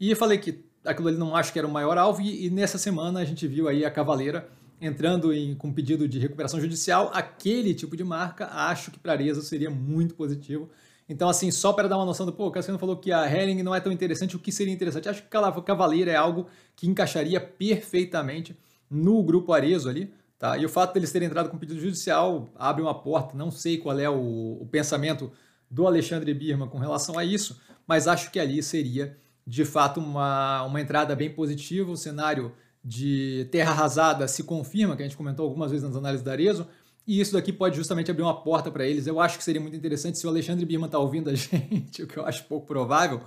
E 0.00 0.10
eu 0.10 0.16
falei 0.16 0.38
que 0.38 0.64
aquilo 0.84 1.08
ali 1.08 1.16
não 1.16 1.36
acho 1.36 1.52
que 1.52 1.58
era 1.58 1.68
o 1.68 1.70
maior 1.70 1.96
alvo, 1.98 2.20
e, 2.22 2.46
e 2.46 2.50
nessa 2.50 2.78
semana 2.78 3.20
a 3.20 3.24
gente 3.24 3.46
viu 3.46 3.68
aí 3.68 3.84
a 3.84 3.90
Cavaleira 3.90 4.48
entrando 4.80 5.32
em, 5.32 5.54
com 5.54 5.72
pedido 5.72 6.08
de 6.08 6.18
recuperação 6.18 6.60
judicial, 6.60 7.10
aquele 7.14 7.74
tipo 7.74 7.96
de 7.96 8.04
marca, 8.04 8.46
acho 8.46 8.90
que 8.90 8.98
para 8.98 9.12
a 9.12 9.14
Arezzo 9.14 9.42
seria 9.42 9.70
muito 9.70 10.14
positivo. 10.14 10.68
Então, 11.08 11.28
assim, 11.28 11.50
só 11.50 11.72
para 11.72 11.88
dar 11.88 11.96
uma 11.96 12.04
noção 12.04 12.26
do, 12.26 12.32
pô, 12.32 12.48
o 12.48 12.50
Cassiano 12.50 12.78
falou 12.78 12.96
que 12.96 13.12
a 13.12 13.30
Hering 13.30 13.62
não 13.62 13.74
é 13.74 13.80
tão 13.80 13.92
interessante, 13.92 14.34
o 14.34 14.38
que 14.38 14.50
seria 14.50 14.72
interessante? 14.72 15.08
Acho 15.08 15.22
que 15.22 15.36
a 15.36 15.62
Cavaleira 15.62 16.10
é 16.10 16.16
algo 16.16 16.48
que 16.74 16.88
encaixaria 16.88 17.40
perfeitamente 17.40 18.56
no 18.90 19.22
grupo 19.22 19.52
Arezo 19.52 19.88
ali, 19.88 20.12
tá? 20.38 20.58
E 20.58 20.66
o 20.66 20.68
fato 20.68 20.94
deles 20.94 21.12
terem 21.12 21.26
entrado 21.26 21.48
com 21.48 21.58
pedido 21.58 21.80
judicial 21.80 22.48
abre 22.56 22.82
uma 22.82 22.94
porta, 22.94 23.36
não 23.36 23.50
sei 23.50 23.78
qual 23.78 23.98
é 23.98 24.10
o, 24.10 24.58
o 24.60 24.68
pensamento 24.70 25.30
do 25.70 25.86
Alexandre 25.86 26.32
Birman 26.34 26.68
com 26.68 26.78
relação 26.78 27.18
a 27.18 27.24
isso, 27.24 27.60
mas 27.86 28.08
acho 28.08 28.30
que 28.32 28.40
ali 28.40 28.62
seria, 28.62 29.16
de 29.46 29.64
fato, 29.64 30.00
uma, 30.00 30.64
uma 30.64 30.80
entrada 30.80 31.14
bem 31.14 31.30
positiva, 31.30 31.90
o 31.90 31.96
cenário 31.96 32.52
de 32.84 33.48
terra 33.50 33.72
arrasada 33.72 34.28
se 34.28 34.44
confirma, 34.44 34.96
que 34.96 35.02
a 35.02 35.06
gente 35.06 35.16
comentou 35.16 35.44
algumas 35.44 35.70
vezes 35.70 35.86
nas 35.86 35.96
análises 35.96 36.24
da 36.24 36.32
Arezo, 36.32 36.66
e 37.06 37.20
isso 37.20 37.32
daqui 37.32 37.52
pode 37.52 37.76
justamente 37.76 38.10
abrir 38.10 38.22
uma 38.22 38.42
porta 38.42 38.70
para 38.70 38.84
eles. 38.84 39.06
Eu 39.06 39.20
acho 39.20 39.38
que 39.38 39.44
seria 39.44 39.60
muito 39.60 39.76
interessante 39.76 40.18
se 40.18 40.26
o 40.26 40.30
Alexandre 40.30 40.64
Birman 40.64 40.86
está 40.86 40.98
ouvindo 40.98 41.30
a 41.30 41.34
gente, 41.36 42.02
o 42.02 42.06
que 42.06 42.16
eu 42.16 42.26
acho 42.26 42.44
pouco 42.44 42.66
provável, 42.66 43.20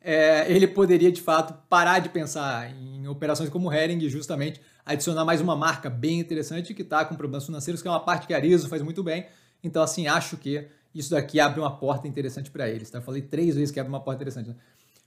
é, 0.00 0.50
ele 0.50 0.66
poderia 0.66 1.12
de 1.12 1.20
fato 1.20 1.54
parar 1.68 1.98
de 1.98 2.08
pensar 2.08 2.70
em 2.70 3.06
operações 3.06 3.48
como 3.50 3.72
Hering 3.72 3.98
e 3.98 4.08
justamente 4.08 4.60
adicionar 4.84 5.24
mais 5.24 5.40
uma 5.40 5.56
marca 5.56 5.88
bem 5.88 6.20
interessante 6.20 6.74
que 6.74 6.82
está 6.82 7.04
com 7.04 7.14
problemas 7.14 7.46
financeiros, 7.46 7.80
que 7.80 7.88
é 7.88 7.90
uma 7.90 8.00
parte 8.00 8.26
que 8.26 8.34
a 8.34 8.36
Arizo 8.36 8.68
faz 8.68 8.82
muito 8.82 9.02
bem. 9.02 9.26
Então, 9.62 9.82
assim, 9.82 10.06
acho 10.06 10.36
que 10.36 10.66
isso 10.94 11.10
daqui 11.10 11.40
abre 11.40 11.60
uma 11.60 11.76
porta 11.76 12.06
interessante 12.06 12.50
para 12.50 12.68
eles. 12.68 12.90
Tá? 12.90 12.98
Eu 12.98 13.02
falei 13.02 13.22
três 13.22 13.54
vezes 13.54 13.70
que 13.70 13.80
abre 13.80 13.90
uma 13.90 14.00
porta 14.00 14.18
interessante. 14.18 14.48
Né? 14.48 14.54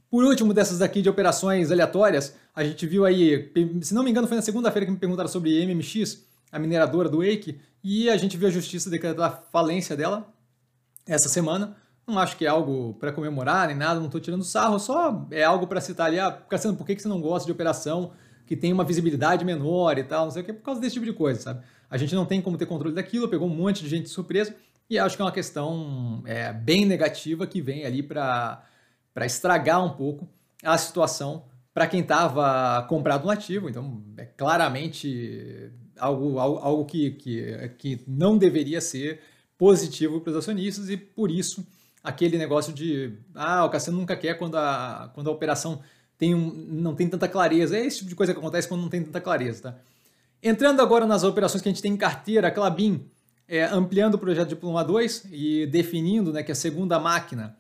Por 0.10 0.24
último, 0.24 0.54
dessas 0.54 0.80
daqui 0.80 1.02
de 1.02 1.10
operações 1.10 1.72
aleatórias, 1.72 2.36
a 2.56 2.64
gente 2.64 2.86
viu 2.88 3.06
aí, 3.06 3.52
se 3.82 3.94
não 3.94 4.04
me 4.04 4.10
engano, 4.10 4.28
foi 4.28 4.36
na 4.36 4.42
segunda-feira 4.42 4.86
que 4.86 4.92
me 4.92 4.98
perguntaram 4.98 5.30
sobre 5.30 5.66
MMX, 5.66 6.26
a 6.52 6.60
mineradora 6.60 7.10
do 7.10 7.20
Wake, 7.20 7.60
e 7.84 8.10
a 8.10 8.18
gente 8.18 8.38
viu 8.38 8.48
a 8.48 8.52
justiça 8.52 8.90
decretar 8.90 9.26
a 9.26 9.32
falência 9.52 9.96
dela 9.96 10.28
essa 11.06 11.30
semana. 11.30 11.76
Não 12.06 12.18
acho 12.18 12.38
que 12.38 12.46
é 12.46 12.50
algo 12.50 12.94
para 13.00 13.12
comemorar 13.12 13.68
nem 13.68 13.76
nada, 13.76 14.00
não 14.00 14.06
estou 14.08 14.22
tirando 14.22 14.44
sarro, 14.44 14.80
só 14.80 15.26
é 15.30 15.44
algo 15.44 15.68
para 15.68 15.82
citar 15.82 16.08
ali, 16.08 16.20
ah, 16.20 16.32
Cassiano, 16.32 16.78
por 16.78 16.86
que, 16.86 16.96
que 16.96 17.02
você 17.02 17.08
não 17.08 17.20
gosta 17.20 17.46
de 17.46 17.52
operação 17.52 18.12
que 18.46 18.56
tem 18.56 18.72
uma 18.72 18.86
visibilidade 18.86 19.44
menor 19.44 19.98
e 19.98 20.04
tal, 20.04 20.26
não 20.26 20.32
sei 20.32 20.42
o 20.42 20.46
que, 20.46 20.54
por 20.54 20.64
causa 20.64 20.80
desse 20.80 20.94
tipo 20.94 21.06
de 21.06 21.12
coisa, 21.12 21.42
sabe? 21.42 21.66
A 21.90 21.98
gente 21.98 22.16
não 22.16 22.26
tem 22.26 22.42
como 22.42 22.58
ter 22.58 22.66
controle 22.66 22.96
daquilo, 22.96 23.28
pegou 23.28 23.48
um 23.48 23.54
monte 23.54 23.84
de 23.84 23.90
gente 23.90 24.10
surpresa, 24.10 24.56
e 24.90 24.98
acho 24.98 25.18
que 25.18 25.22
é 25.22 25.26
uma 25.26 25.34
questão 25.34 26.24
é, 26.26 26.54
bem 26.54 26.86
negativa 26.86 27.46
que 27.46 27.62
vem 27.62 27.86
ali 27.86 28.02
para 28.02 28.64
estragar 29.26 29.84
um 29.84 29.90
pouco 29.90 30.28
a 30.64 30.78
situação 30.78 31.44
para 31.74 31.88
quem 31.88 32.00
estava 32.00 32.84
comprado 32.88 33.26
no 33.26 33.30
ativo. 33.30 33.70
Então, 33.70 34.02
é 34.16 34.26
claramente 34.26 35.72
algo, 36.00 36.40
algo, 36.40 36.58
algo 36.60 36.86
que, 36.86 37.12
que, 37.12 37.72
que 37.78 38.02
não 38.08 38.38
deveria 38.38 38.82
ser 38.82 39.20
positivo 39.58 40.22
para 40.22 40.32
os 40.32 40.38
acionistas 40.38 40.90
e 40.90 40.98
por 40.98 41.32
isso 41.32 41.66
aquele 42.04 42.38
negócio 42.38 42.72
de 42.74 43.14
ah, 43.36 43.66
o 43.66 43.70
Cassiano 43.70 44.00
nunca 44.00 44.16
quer 44.16 44.38
quando 44.38 44.56
a, 44.56 45.12
quando 45.14 45.30
a 45.30 45.34
operação 45.34 45.82
tem 46.18 46.34
um, 46.34 46.52
não 46.70 46.96
tem 46.96 47.08
tanta 47.08 47.28
clareza. 47.28 47.78
É 47.78 47.86
esse 47.86 47.98
tipo 47.98 48.10
de 48.10 48.16
coisa 48.16 48.34
que 48.34 48.40
acontece 48.40 48.68
quando 48.68 48.82
não 48.82 48.90
tem 48.90 49.04
tanta 49.04 49.22
clareza. 49.22 49.64
Tá? 49.64 49.76
Entrando 50.42 50.82
agora 50.82 51.06
nas 51.06 51.24
operações 51.24 51.62
que 51.62 51.70
a 51.70 51.72
gente 51.72 51.82
tem 51.82 51.94
em 51.94 51.98
carteira, 51.98 52.48
a 52.48 52.52
Clabin 52.52 53.06
é, 53.48 53.64
ampliando 53.64 54.16
o 54.16 54.18
projeto 54.18 54.50
de 54.50 54.56
Pluma 54.56 54.84
2 54.84 55.28
e 55.32 55.66
definindo 55.68 56.34
né, 56.34 56.44
que 56.44 56.52
a 56.52 56.56
segunda 56.56 57.00
máquina 57.00 57.58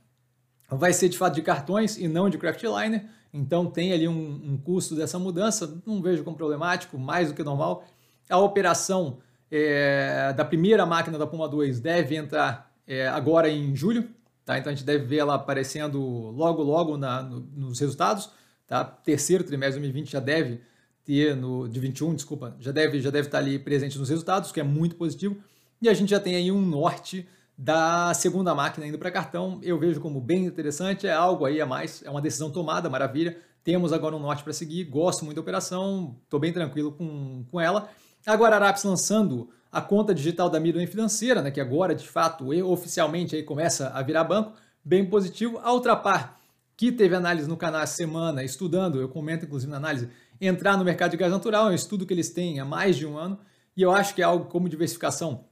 vai 0.69 0.91
ser 0.91 1.09
de 1.09 1.17
fato 1.17 1.35
de 1.35 1.41
cartões 1.41 1.97
e 1.97 2.07
não 2.07 2.29
de 2.29 2.37
craftliner. 2.37 3.05
Então 3.33 3.65
tem 3.67 3.93
ali 3.93 4.07
um, 4.07 4.41
um 4.43 4.57
custo 4.57 4.95
dessa 4.95 5.17
mudança, 5.19 5.81
não 5.85 6.01
vejo 6.01 6.23
como 6.23 6.35
problemático, 6.35 6.97
mais 6.97 7.29
do 7.29 7.33
que 7.33 7.43
normal. 7.43 7.85
A 8.29 8.37
operação 8.37 9.19
é, 9.51 10.33
da 10.33 10.43
primeira 10.43 10.85
máquina 10.85 11.17
da 11.17 11.25
Puma 11.25 11.47
2 11.47 11.79
deve 11.79 12.15
entrar 12.15 12.71
é, 12.85 13.07
agora 13.07 13.49
em 13.49 13.75
julho, 13.75 14.09
tá? 14.45 14.57
Então 14.57 14.71
a 14.71 14.75
gente 14.75 14.85
deve 14.85 15.05
ver 15.05 15.17
ela 15.17 15.35
aparecendo 15.35 16.01
logo, 16.01 16.61
logo 16.63 16.97
na, 16.97 17.21
no, 17.21 17.39
nos 17.39 17.79
resultados, 17.79 18.29
tá? 18.65 18.83
Terceiro 18.83 19.43
trimestre 19.43 19.79
de 19.79 19.87
2020 19.87 20.11
já 20.11 20.19
deve 20.19 20.61
ter 21.03 21.35
no 21.35 21.67
de 21.67 21.79
21, 21.79 22.15
desculpa, 22.15 22.55
já 22.59 22.71
deve 22.71 22.99
já 22.99 23.09
deve 23.09 23.27
estar 23.27 23.37
ali 23.37 23.57
presente 23.57 23.97
nos 23.97 24.09
resultados, 24.09 24.51
que 24.51 24.59
é 24.59 24.63
muito 24.63 24.95
positivo. 24.95 25.37
E 25.81 25.87
a 25.87 25.93
gente 25.93 26.09
já 26.09 26.19
tem 26.19 26.35
aí 26.35 26.51
um 26.51 26.61
norte 26.61 27.27
da 27.57 28.13
segunda 28.13 28.53
máquina 28.53 28.85
indo 28.85 28.99
para 28.99 29.09
cartão. 29.09 29.59
Eu 29.63 29.79
vejo 29.79 29.99
como 29.99 30.19
bem 30.19 30.45
interessante, 30.45 31.07
é 31.07 31.13
algo 31.13 31.45
aí 31.45 31.59
a 31.61 31.65
mais, 31.65 32.03
é 32.03 32.09
uma 32.09 32.21
decisão 32.21 32.51
tomada, 32.51 32.89
maravilha. 32.89 33.37
Temos 33.63 33.91
agora 33.91 34.15
um 34.15 34.19
norte 34.19 34.43
para 34.43 34.53
seguir, 34.53 34.85
gosto 34.85 35.25
muito 35.25 35.35
da 35.35 35.41
operação, 35.41 36.15
estou 36.23 36.39
bem 36.39 36.53
tranquilo 36.53 36.91
com, 36.91 37.43
com 37.49 37.59
ela. 37.59 37.89
A 38.27 38.33
Araps 38.33 38.83
lançando 38.83 39.49
a 39.71 39.79
conta 39.79 40.13
digital 40.13 40.49
da 40.49 40.59
Midway 40.59 40.85
Financeira, 40.85 41.41
né, 41.41 41.49
que 41.49 41.61
agora 41.61 41.95
de 41.95 42.05
fato 42.05 42.53
e 42.53 42.61
oficialmente 42.61 43.37
aí 43.37 43.41
começa 43.41 43.87
a 43.87 44.01
virar 44.01 44.25
banco, 44.25 44.51
bem 44.83 45.09
positivo. 45.09 45.57
A 45.63 45.71
Ultrapar, 45.71 46.37
que 46.75 46.91
teve 46.91 47.15
análise 47.15 47.47
no 47.47 47.55
canal 47.55 47.81
essa 47.81 47.95
semana, 47.95 48.43
estudando, 48.43 48.99
eu 48.99 49.07
comento 49.07 49.45
inclusive 49.45 49.71
na 49.71 49.77
análise, 49.77 50.09
entrar 50.41 50.75
no 50.75 50.83
mercado 50.83 51.11
de 51.11 51.17
gás 51.17 51.31
natural, 51.31 51.67
é 51.67 51.71
um 51.71 51.73
estudo 51.73 52.05
que 52.05 52.13
eles 52.13 52.29
têm 52.29 52.59
há 52.59 52.65
mais 52.65 52.97
de 52.97 53.05
um 53.05 53.17
ano, 53.17 53.39
e 53.77 53.81
eu 53.81 53.91
acho 53.91 54.13
que 54.13 54.21
é 54.21 54.25
algo 54.25 54.49
como 54.49 54.67
diversificação 54.67 55.45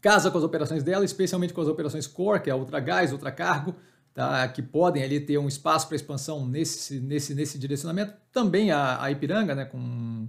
casa 0.00 0.30
com 0.30 0.38
as 0.38 0.44
operações 0.44 0.82
dela, 0.82 1.04
especialmente 1.04 1.52
com 1.52 1.60
as 1.60 1.68
operações 1.68 2.06
core, 2.06 2.40
que 2.40 2.48
é 2.48 2.54
a 2.54 2.56
Ultra 2.56 2.80
Gás, 2.80 3.12
Ultra 3.12 3.30
Cargo, 3.30 3.74
tá, 4.14 4.48
que 4.48 4.62
podem 4.62 5.02
ali 5.02 5.20
ter 5.20 5.36
um 5.36 5.46
espaço 5.46 5.86
para 5.86 5.96
expansão 5.96 6.46
nesse, 6.46 7.00
nesse, 7.00 7.34
nesse 7.34 7.58
direcionamento. 7.58 8.14
Também 8.32 8.70
a, 8.70 9.02
a 9.02 9.10
Ipiranga, 9.10 9.54
né, 9.54 9.66
com 9.66 10.26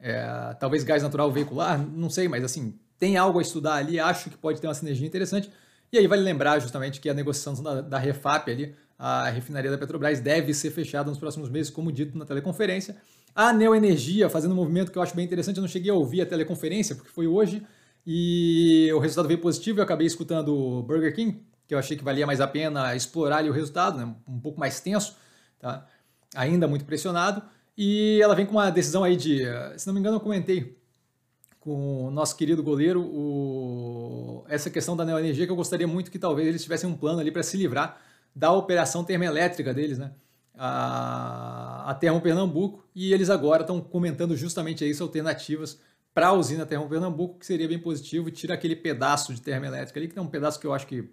é, 0.00 0.56
talvez 0.58 0.82
gás 0.82 1.02
natural 1.02 1.30
veicular, 1.30 1.78
não 1.78 2.08
sei, 2.08 2.28
mas 2.28 2.42
assim, 2.42 2.78
tem 2.98 3.16
algo 3.16 3.38
a 3.38 3.42
estudar 3.42 3.74
ali, 3.74 4.00
acho 4.00 4.30
que 4.30 4.36
pode 4.36 4.60
ter 4.60 4.66
uma 4.66 4.74
sinergia 4.74 5.06
interessante. 5.06 5.50
E 5.92 5.98
aí 5.98 6.06
vale 6.06 6.22
lembrar 6.22 6.58
justamente 6.60 7.00
que 7.00 7.08
a 7.08 7.14
negociação 7.14 7.62
da, 7.62 7.80
da 7.80 7.98
Refap 7.98 8.50
ali, 8.50 8.74
a 8.98 9.28
refinaria 9.28 9.70
da 9.70 9.78
Petrobras, 9.78 10.20
deve 10.20 10.54
ser 10.54 10.70
fechada 10.70 11.10
nos 11.10 11.18
próximos 11.18 11.48
meses, 11.48 11.70
como 11.70 11.90
dito 11.90 12.16
na 12.16 12.24
teleconferência. 12.24 12.96
A 13.34 13.52
Neoenergia 13.52 14.28
fazendo 14.28 14.52
um 14.52 14.56
movimento 14.56 14.92
que 14.92 14.98
eu 14.98 15.02
acho 15.02 15.14
bem 15.16 15.24
interessante, 15.24 15.56
eu 15.56 15.62
não 15.62 15.68
cheguei 15.68 15.90
a 15.90 15.94
ouvir 15.94 16.20
a 16.20 16.26
teleconferência, 16.26 16.94
porque 16.94 17.10
foi 17.10 17.26
hoje, 17.26 17.66
e 18.06 18.90
o 18.92 18.98
resultado 18.98 19.28
veio 19.28 19.40
positivo, 19.40 19.80
eu 19.80 19.84
acabei 19.84 20.06
escutando 20.06 20.54
o 20.54 20.82
Burger 20.82 21.14
King, 21.14 21.42
que 21.66 21.74
eu 21.74 21.78
achei 21.78 21.96
que 21.96 22.04
valia 22.04 22.26
mais 22.26 22.40
a 22.40 22.46
pena 22.46 22.94
explorar 22.94 23.38
ali 23.38 23.50
o 23.50 23.52
resultado, 23.52 23.98
né? 23.98 24.14
um 24.28 24.40
pouco 24.40 24.58
mais 24.58 24.80
tenso, 24.80 25.16
tá? 25.58 25.86
ainda 26.34 26.66
muito 26.66 26.84
pressionado. 26.84 27.42
E 27.82 28.20
ela 28.20 28.34
vem 28.34 28.44
com 28.44 28.52
uma 28.52 28.68
decisão 28.68 29.02
aí 29.02 29.16
de, 29.16 29.40
se 29.78 29.86
não 29.86 29.94
me 29.94 30.00
engano, 30.00 30.16
eu 30.16 30.20
comentei 30.20 30.76
com 31.58 32.08
o 32.08 32.10
nosso 32.10 32.36
querido 32.36 32.62
goleiro 32.62 33.00
o, 33.00 34.44
essa 34.50 34.68
questão 34.68 34.94
da 34.94 35.02
neoenergia, 35.02 35.46
que 35.46 35.50
eu 35.50 35.56
gostaria 35.56 35.88
muito 35.88 36.10
que 36.10 36.18
talvez 36.18 36.46
eles 36.46 36.62
tivessem 36.62 36.90
um 36.90 36.94
plano 36.94 37.20
ali 37.20 37.30
para 37.30 37.42
se 37.42 37.56
livrar 37.56 37.98
da 38.36 38.52
operação 38.52 39.02
termoelétrica 39.02 39.72
deles, 39.72 39.96
né? 39.96 40.12
A, 40.54 41.90
a 41.90 41.94
Termo 41.94 42.20
Pernambuco, 42.20 42.86
e 42.94 43.14
eles 43.14 43.30
agora 43.30 43.62
estão 43.62 43.80
comentando 43.80 44.36
justamente 44.36 44.86
isso, 44.86 45.02
alternativas 45.02 45.80
para 46.12 46.26
a 46.26 46.32
usina 46.34 46.66
Termo 46.66 46.86
Pernambuco, 46.86 47.38
que 47.38 47.46
seria 47.46 47.66
bem 47.66 47.78
positivo, 47.78 48.30
tira 48.30 48.52
aquele 48.52 48.76
pedaço 48.76 49.32
de 49.32 49.40
termoelétrica 49.40 49.98
ali, 49.98 50.06
que 50.06 50.18
é 50.18 50.20
um 50.20 50.26
pedaço 50.26 50.60
que 50.60 50.66
eu 50.66 50.74
acho 50.74 50.86
que 50.86 51.08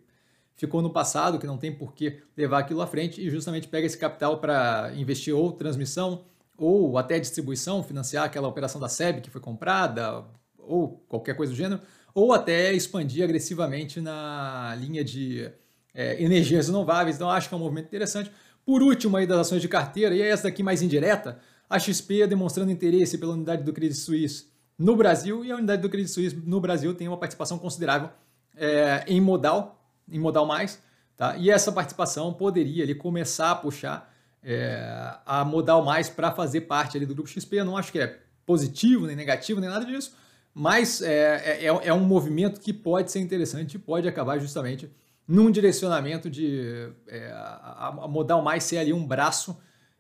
ficou 0.54 0.82
no 0.82 0.90
passado, 0.90 1.40
que 1.40 1.48
não 1.48 1.58
tem 1.58 1.74
por 1.74 1.94
que 1.94 2.22
levar 2.36 2.60
aquilo 2.60 2.82
à 2.82 2.88
frente, 2.88 3.26
e 3.26 3.30
justamente 3.30 3.70
pega 3.70 3.88
esse 3.88 3.98
capital 3.98 4.42
para 4.42 4.92
investir 4.98 5.34
ou 5.34 5.54
transmissão, 5.54 6.26
ou 6.58 6.98
até 6.98 7.20
distribuição, 7.20 7.84
financiar 7.84 8.26
aquela 8.26 8.48
operação 8.48 8.82
da 8.82 8.90
SEB 8.90 9.22
que 9.22 9.30
foi 9.30 9.40
comprada, 9.40 10.26
ou 10.58 11.04
qualquer 11.08 11.36
coisa 11.36 11.54
do 11.54 11.56
gênero, 11.56 11.82
ou 12.14 12.34
até 12.34 12.74
expandir 12.74 13.24
agressivamente 13.24 14.02
na 14.02 14.76
linha 14.80 15.04
de 15.04 15.52
é, 15.94 16.22
energias 16.22 16.68
renováveis. 16.68 17.16
Então, 17.16 17.30
acho 17.30 17.48
que 17.48 17.54
é 17.54 17.58
um 17.58 17.62
movimento 17.62 17.86
interessante. 17.86 18.32
Por 18.66 18.82
último, 18.82 19.16
aí 19.18 19.26
das 19.26 19.40
ações 19.40 19.62
de 19.62 19.68
carteira, 19.68 20.16
e 20.16 20.22
essa 20.22 20.44
daqui 20.44 20.64
mais 20.64 20.82
indireta, 20.82 21.40
a 21.70 21.78
XP 21.78 22.26
demonstrando 22.28 22.72
interesse 22.72 23.18
pela 23.18 23.34
unidade 23.34 23.64
do 23.64 23.72
Credit 23.72 24.00
Suisse 24.00 24.48
no 24.78 24.96
Brasil 24.96 25.44
e 25.44 25.52
a 25.52 25.56
unidade 25.56 25.82
do 25.82 25.90
Credit 25.90 26.12
Suisse 26.12 26.36
no 26.36 26.62
Brasil 26.62 26.94
tem 26.94 27.08
uma 27.08 27.18
participação 27.18 27.58
considerável 27.58 28.10
é, 28.56 29.04
em 29.08 29.20
modal, 29.20 29.82
em 30.10 30.20
modal 30.20 30.46
mais, 30.46 30.82
tá? 31.16 31.36
E 31.38 31.50
essa 31.50 31.72
participação 31.72 32.34
poderia 32.34 32.84
ali 32.84 32.96
começar 32.96 33.52
a 33.52 33.56
puxar 33.56 34.14
é, 34.50 35.20
a 35.26 35.44
modal 35.44 35.84
mais 35.84 36.10
para 36.10 36.32
fazer 36.32 36.62
parte 36.62 36.96
ali 36.96 37.06
do 37.06 37.14
grupo 37.14 37.30
XP. 37.30 37.58
Eu 37.58 37.66
não 37.66 37.76
acho 37.76 37.92
que 37.92 38.00
é 38.00 38.18
positivo 38.46 39.06
nem 39.06 39.16
negativo 39.16 39.60
nem 39.60 39.70
nada 39.70 39.86
disso, 39.86 40.16
mas 40.54 41.02
é, 41.02 41.66
é, 41.66 41.66
é, 41.66 41.88
é 41.88 41.94
um 41.94 42.06
movimento 42.06 42.62
que 42.62 42.72
pode 42.72 43.12
ser 43.12 43.20
interessante 43.20 43.74
e 43.74 43.80
pode 43.80 44.08
acabar 44.08 44.40
justamente 44.40 44.90
num 45.28 45.52
direcionamento 45.52 46.30
de 46.30 46.90
é, 47.10 47.30
a, 47.34 47.94
a 48.04 48.08
modal 48.08 48.42
mais 48.42 48.64
ser 48.64 48.78
ali 48.78 48.94
um 48.94 49.06
braço 49.06 49.58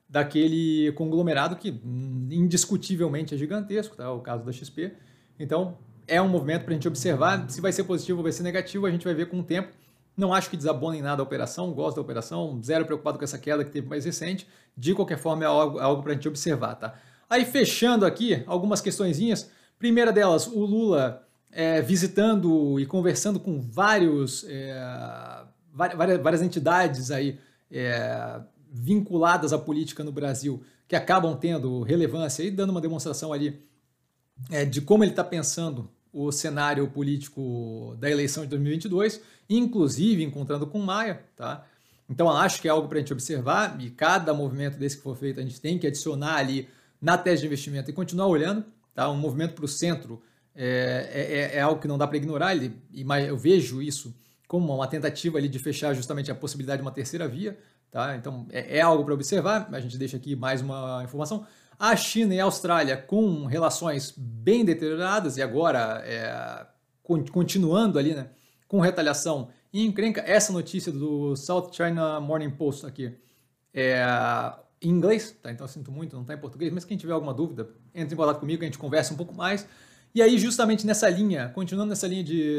daquele 0.07 0.93
conglomerado 0.93 1.57
que 1.57 1.81
hum, 1.83 2.29
indiscutivelmente 2.31 3.35
é 3.35 3.37
gigantesco, 3.37 3.97
tá? 3.97 4.09
o 4.13 4.21
caso 4.21 4.45
da 4.45 4.53
XP. 4.53 4.93
Então, 5.37 5.77
é 6.07 6.21
um 6.21 6.29
movimento 6.29 6.63
para 6.63 6.71
a 6.71 6.75
gente 6.75 6.87
observar. 6.87 7.49
Se 7.49 7.59
vai 7.59 7.73
ser 7.73 7.83
positivo 7.83 8.19
ou 8.19 8.23
vai 8.23 8.31
ser 8.31 8.43
negativo, 8.43 8.85
a 8.85 8.91
gente 8.91 9.03
vai 9.03 9.13
ver 9.13 9.27
com 9.27 9.41
o 9.41 9.43
tempo. 9.43 9.73
Não 10.17 10.33
acho 10.33 10.49
que 10.49 10.57
desabone 10.57 10.97
em 10.97 11.01
nada 11.01 11.21
a 11.21 11.23
operação, 11.23 11.71
gosto 11.71 11.97
da 11.97 12.01
operação, 12.01 12.59
zero 12.63 12.85
preocupado 12.85 13.19
com 13.19 13.23
essa 13.23 13.37
queda 13.37 13.63
que 13.63 13.69
teve 13.69 13.87
mais 13.87 14.03
recente. 14.03 14.47
De 14.75 14.95
qualquer 14.95 15.19
forma, 15.19 15.43
é 15.43 15.47
algo, 15.47 15.79
é 15.79 15.83
algo 15.83 16.01
para 16.01 16.11
a 16.11 16.15
gente 16.15 16.27
observar. 16.27 16.75
Tá? 16.75 16.95
Aí, 17.29 17.45
fechando 17.45 18.03
aqui, 18.03 18.43
algumas 18.47 18.81
questõezinhas. 18.81 19.51
Primeira 19.77 20.11
delas, 20.11 20.47
o 20.47 20.65
Lula 20.65 21.23
é, 21.51 21.81
visitando 21.81 22.79
e 22.79 22.85
conversando 22.87 23.39
com 23.39 23.61
vários, 23.61 24.43
é, 24.49 25.43
várias, 25.71 26.19
várias 26.19 26.41
entidades 26.41 27.11
aí 27.11 27.39
é, 27.71 28.41
vinculadas 28.71 29.53
à 29.53 29.57
política 29.59 30.03
no 30.03 30.11
Brasil 30.11 30.63
que 30.87 30.95
acabam 30.95 31.35
tendo 31.35 31.83
relevância 31.83 32.43
e 32.43 32.49
dando 32.49 32.69
uma 32.69 32.81
demonstração 32.81 33.33
ali 33.33 33.61
é, 34.49 34.63
de 34.65 34.81
como 34.81 35.03
ele 35.03 35.11
está 35.11 35.23
pensando 35.23 35.89
o 36.17 36.31
cenário 36.31 36.87
político 36.87 37.95
da 37.99 38.09
eleição 38.09 38.43
de 38.43 38.49
2022, 38.49 39.21
inclusive 39.47 40.23
encontrando 40.23 40.65
com 40.65 40.79
Maia, 40.79 41.21
tá? 41.35 41.63
Então 42.09 42.29
acho 42.29 42.59
que 42.59 42.67
é 42.67 42.71
algo 42.71 42.87
para 42.87 42.97
a 42.97 43.01
gente 43.01 43.13
observar 43.13 43.79
e 43.79 43.91
cada 43.91 44.33
movimento 44.33 44.79
desse 44.79 44.97
que 44.97 45.03
for 45.03 45.15
feito 45.15 45.39
a 45.39 45.43
gente 45.43 45.61
tem 45.61 45.77
que 45.77 45.85
adicionar 45.85 46.37
ali 46.37 46.67
na 46.99 47.17
tese 47.17 47.41
de 47.41 47.47
investimento 47.47 47.91
e 47.91 47.93
continuar 47.93 48.27
olhando, 48.27 48.65
tá? 48.95 49.07
Um 49.11 49.17
movimento 49.17 49.53
para 49.53 49.65
o 49.65 49.67
centro 49.67 50.19
é, 50.55 51.09
é, 51.13 51.21
é, 51.21 51.57
é, 51.57 51.61
algo 51.61 51.79
que 51.79 51.87
não 51.87 51.99
dá 51.99 52.07
para 52.07 52.17
ignorar, 52.17 52.55
ele, 52.55 52.75
eu 53.27 53.37
vejo 53.37 53.79
isso 53.79 54.15
como 54.47 54.73
uma 54.73 54.87
tentativa 54.87 55.37
ali 55.37 55.47
de 55.47 55.59
fechar 55.59 55.93
justamente 55.93 56.31
a 56.31 56.35
possibilidade 56.35 56.81
de 56.81 56.85
uma 56.87 56.91
terceira 56.91 57.27
via, 57.27 57.55
tá? 57.91 58.15
Então 58.15 58.47
é, 58.49 58.79
é 58.79 58.81
algo 58.81 59.05
para 59.05 59.13
observar. 59.13 59.69
A 59.71 59.79
gente 59.79 59.99
deixa 59.99 60.17
aqui 60.17 60.35
mais 60.35 60.61
uma 60.61 61.03
informação. 61.03 61.45
A 61.79 61.95
China 61.95 62.33
e 62.33 62.39
a 62.39 62.43
Austrália 62.43 62.97
com 62.97 63.45
relações 63.45 64.13
bem 64.17 64.65
deterioradas 64.65 65.37
e 65.37 65.41
agora 65.41 66.01
é, 66.05 66.65
continuando 67.31 67.99
ali, 67.99 68.13
né, 68.13 68.29
com 68.67 68.79
retaliação 68.79 69.49
e 69.71 69.85
encrenca. 69.85 70.21
Essa 70.21 70.51
notícia 70.51 70.91
do 70.91 71.35
South 71.35 71.69
China 71.71 72.19
Morning 72.19 72.49
Post 72.49 72.85
aqui 72.85 73.15
é 73.73 74.03
em 74.81 74.89
inglês, 74.89 75.35
tá? 75.41 75.51
Então 75.51 75.67
sinto 75.67 75.91
muito, 75.91 76.15
não 76.15 76.21
está 76.21 76.33
em 76.33 76.37
português, 76.37 76.71
mas 76.71 76.85
quem 76.85 76.97
tiver 76.97 77.13
alguma 77.13 77.33
dúvida, 77.33 77.69
entre 77.93 78.13
em 78.13 78.17
contato 78.17 78.39
comigo, 78.39 78.63
a 78.63 78.65
gente 78.65 78.77
conversa 78.77 79.13
um 79.13 79.17
pouco 79.17 79.33
mais. 79.33 79.67
E 80.13 80.21
aí, 80.21 80.37
justamente 80.37 80.85
nessa 80.85 81.09
linha, 81.09 81.49
continuando 81.49 81.89
nessa 81.89 82.07
linha 82.07 82.23
de, 82.23 82.55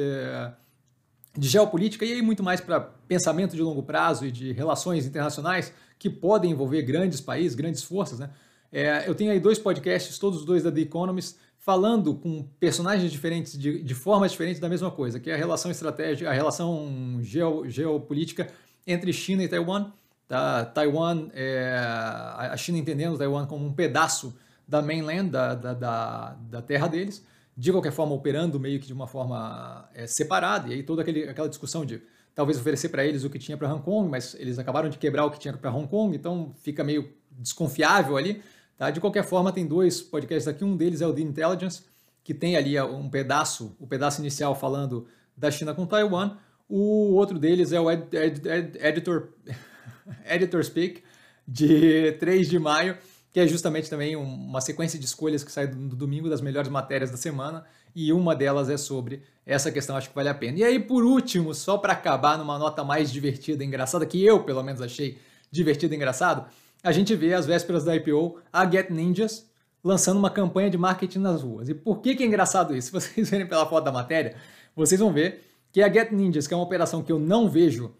de 1.37 1.49
geopolítica, 1.49 2.05
e 2.05 2.13
aí 2.13 2.23
muito 2.23 2.43
mais 2.43 2.61
para 2.61 2.81
pensamento 2.81 3.57
de 3.57 3.63
longo 3.63 3.83
prazo 3.83 4.27
e 4.27 4.31
de 4.31 4.53
relações 4.53 5.07
internacionais 5.07 5.73
que 5.99 6.09
podem 6.09 6.53
envolver 6.53 6.83
grandes 6.83 7.21
países, 7.21 7.57
grandes 7.57 7.83
forças, 7.83 8.19
né? 8.19 8.31
É, 8.73 9.09
eu 9.09 9.15
tenho 9.15 9.31
aí 9.31 9.41
dois 9.41 9.59
podcasts, 9.59 10.19
todos 10.19 10.41
os 10.41 10.45
dois 10.45 10.63
da 10.63 10.71
The 10.71 10.81
Economist, 10.81 11.37
falando 11.59 12.15
com 12.15 12.43
personagens 12.59 13.11
diferentes, 13.11 13.59
de, 13.59 13.83
de 13.83 13.95
formas 13.95 14.31
diferentes 14.31 14.61
da 14.61 14.69
mesma 14.69 14.91
coisa, 14.91 15.19
que 15.21 15.31
é 15.31 15.35
a 15.35 15.37
relação 15.37 15.71
estratégica, 15.71 16.31
a 16.31 16.33
relação 16.33 17.19
geo, 17.21 17.69
geopolítica 17.69 18.49
entre 18.87 19.13
China 19.13 19.43
e 19.43 19.49
Taiwan. 19.49 19.93
Tá? 20.27 20.65
Taiwan, 20.65 21.29
é, 21.33 21.79
a 21.79 22.57
China 22.57 22.79
entendendo 22.79 23.17
Taiwan 23.17 23.47
como 23.47 23.67
um 23.67 23.73
pedaço 23.73 24.37
da 24.67 24.83
mainland, 24.83 25.31
da, 25.31 25.55
da, 25.55 25.75
da, 25.75 26.37
da 26.51 26.63
terra 26.63 26.87
deles, 26.87 27.25
de 27.57 27.73
qualquer 27.73 27.93
forma 27.93 28.15
operando 28.15 28.61
meio 28.61 28.79
que 28.79 28.87
de 28.87 28.93
uma 28.93 29.07
forma 29.07 29.89
é, 29.95 30.07
separada, 30.07 30.69
e 30.69 30.75
aí 30.75 30.83
toda 30.83 31.03
aquele, 31.03 31.29
aquela 31.29 31.49
discussão 31.49 31.85
de 31.85 32.03
talvez 32.35 32.59
oferecer 32.59 32.91
para 32.91 33.05
eles 33.05 33.25
o 33.25 33.31
que 33.31 33.39
tinha 33.39 33.57
para 33.57 33.73
Hong 33.73 33.83
Kong, 33.83 34.09
mas 34.09 34.37
eles 34.39 34.59
acabaram 34.59 34.89
de 34.89 34.97
quebrar 34.97 35.25
o 35.25 35.31
que 35.31 35.41
tinha 35.41 35.53
para 35.53 35.73
Hong 35.73 35.89
Kong, 35.89 36.15
então 36.15 36.55
fica 36.63 36.85
meio 36.85 37.13
desconfiável 37.33 38.17
ali. 38.17 38.43
Tá? 38.79 38.91
De 38.91 39.01
qualquer 39.01 39.25
forma, 39.25 39.53
tem 39.53 39.67
dois 39.67 40.01
podcasts 40.01 40.47
aqui. 40.47 40.65
Um 40.65 40.77
deles 40.77 41.01
é 41.01 41.07
o 41.07 41.13
The 41.13 41.21
Intelligence, 41.21 41.83
que 42.23 42.33
tem 42.33 42.57
ali 42.57 42.81
um 42.81 43.11
pedaço, 43.11 43.77
o 43.81 43.87
pedaço 43.87 44.21
inicial 44.21 44.55
falando 44.55 45.07
da 45.37 45.51
China 45.51 45.75
com 45.75 45.85
Taiwan. 45.85 46.37
O 46.69 47.15
outro 47.15 47.39
deles 47.39 47.73
é 47.73 47.81
o 47.81 47.91
ed, 47.91 48.07
ed, 48.17 48.49
ed, 48.49 48.79
Editor, 48.81 49.31
Editor 50.25 50.65
Speak, 50.65 51.03
de 51.47 52.13
3 52.21 52.49
de 52.49 52.59
maio, 52.59 52.97
que 53.33 53.41
é 53.41 53.47
justamente 53.47 53.91
também 53.91 54.15
uma 54.15 54.61
sequência 54.61 54.99
de 54.99 55.07
escolhas 55.07 55.43
que 55.43 55.51
sai 55.51 55.67
no 55.67 55.97
domingo 55.97 56.29
das 56.29 56.41
melhores 56.41 56.71
matérias 56.71 57.11
da 57.11 57.17
semana, 57.17 57.65
e 57.97 58.13
uma 58.13 58.37
delas 58.37 58.69
é 58.69 58.77
sobre 58.77 59.23
essa 59.45 59.73
questão, 59.73 59.97
acho 59.97 60.11
que 60.11 60.15
vale 60.15 60.29
a 60.29 60.35
pena. 60.35 60.59
E 60.59 60.65
aí, 60.65 60.79
por 60.79 61.03
último, 61.03 61.55
só 61.55 61.79
para 61.79 61.95
acabar 61.95 62.37
numa 62.37 62.59
nota 62.59 62.85
mais 62.85 63.11
divertida 63.11 63.65
e 63.65 63.67
engraçada, 63.67 64.05
que 64.05 64.23
eu 64.23 64.45
pelo 64.45 64.63
menos 64.63 64.83
achei 64.83 65.19
divertido 65.51 65.95
e 65.95 65.97
engraçado, 65.97 66.47
a 66.83 66.93
gente 66.93 67.15
vê 67.15 67.35
às 67.35 67.47
vésperas 67.47 67.85
da 67.85 67.95
IPO 67.97 68.39
a 68.53 68.69
Get 68.69 68.91
Ninjas 68.91 69.49
lançando 69.83 70.19
uma 70.19 70.31
campanha 70.31 70.71
de 70.71 70.77
marketing 70.77 71.21
nas 71.21 71.43
ruas. 71.43 71.69
E 71.69 71.75
por 71.75 72.01
que, 72.01 72.15
que 72.15 72.23
é 72.23 72.27
engraçado 72.27 72.77
isso? 72.77 72.89
Se 72.89 72.93
vocês 72.93 73.31
verem 73.31 73.47
pela 73.47 73.67
foto 73.67 73.85
da 73.85 73.93
matéria, 73.93 74.37
vocês 74.75 75.01
vão 75.01 75.13
ver 75.13 75.45
que 75.73 75.83
a 75.83 75.93
Get 75.93 76.13
Ninjas, 76.13 76.47
que 76.47 76.55
é 76.55 76.57
uma 76.57 76.65
operação 76.65 77.03
que 77.03 77.13
eu 77.13 77.19
não 77.19 77.49
vejo 77.49 77.95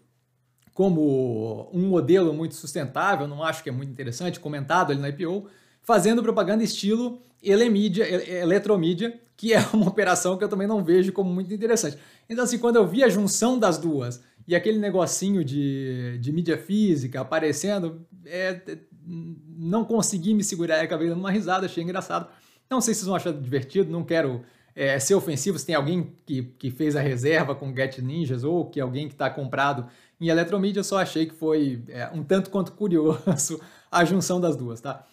como 0.73 1.69
um 1.73 1.87
modelo 1.87 2.33
muito 2.33 2.55
sustentável, 2.55 3.27
não 3.27 3.43
acho 3.43 3.61
que 3.61 3.69
é 3.69 3.71
muito 3.71 3.91
interessante, 3.91 4.39
comentado 4.39 4.91
ali 4.91 5.01
na 5.01 5.09
IPO, 5.09 5.47
fazendo 5.81 6.23
propaganda 6.23 6.63
estilo 6.63 7.21
Elemídia, 7.43 8.05
Eletromídia, 8.05 9.19
que 9.35 9.53
é 9.53 9.59
uma 9.73 9.87
operação 9.89 10.37
que 10.37 10.43
eu 10.43 10.49
também 10.49 10.67
não 10.67 10.83
vejo 10.83 11.11
como 11.11 11.33
muito 11.33 11.53
interessante. 11.53 11.97
Então, 12.29 12.43
assim, 12.43 12.57
quando 12.57 12.77
eu 12.77 12.87
vi 12.87 13.03
a 13.03 13.09
junção 13.09 13.57
das 13.57 13.77
duas 13.77 14.21
e 14.49 14.55
aquele 14.55 14.79
negocinho 14.79 15.45
de, 15.45 16.17
de 16.17 16.31
mídia 16.31 16.57
física 16.57 17.21
aparecendo, 17.21 18.03
é, 18.25 18.59
não 19.05 19.85
consegui 19.85 20.33
me 20.33 20.43
segurar, 20.43 20.81
acabei 20.81 21.07
dando 21.07 21.19
uma 21.19 21.29
risada, 21.29 21.67
achei 21.67 21.83
engraçado. 21.83 22.27
Não 22.67 22.81
sei 22.81 22.95
se 22.95 23.01
vocês 23.01 23.07
vão 23.07 23.15
achar 23.15 23.31
divertido, 23.31 23.91
não 23.91 24.03
quero 24.03 24.41
é, 24.75 24.97
ser 24.97 25.13
ofensivo 25.13 25.59
se 25.59 25.67
tem 25.67 25.75
alguém 25.75 26.15
que, 26.25 26.41
que 26.57 26.71
fez 26.71 26.95
a 26.95 26.99
reserva 26.99 27.53
com 27.53 27.71
Get 27.75 27.99
Ninjas 27.99 28.43
ou 28.43 28.65
que 28.65 28.79
alguém 28.79 29.07
que 29.07 29.13
está 29.13 29.29
comprado 29.29 29.85
em 30.19 30.29
eletromídia, 30.29 30.81
só 30.81 30.97
achei 30.97 31.27
que 31.27 31.35
foi 31.35 31.83
é, 31.87 32.09
um 32.11 32.23
tanto 32.23 32.49
quanto 32.49 32.71
curioso 32.71 33.61
a 33.91 34.03
junção 34.03 34.41
das 34.41 34.55
duas, 34.55 34.81
tá? 34.81 35.05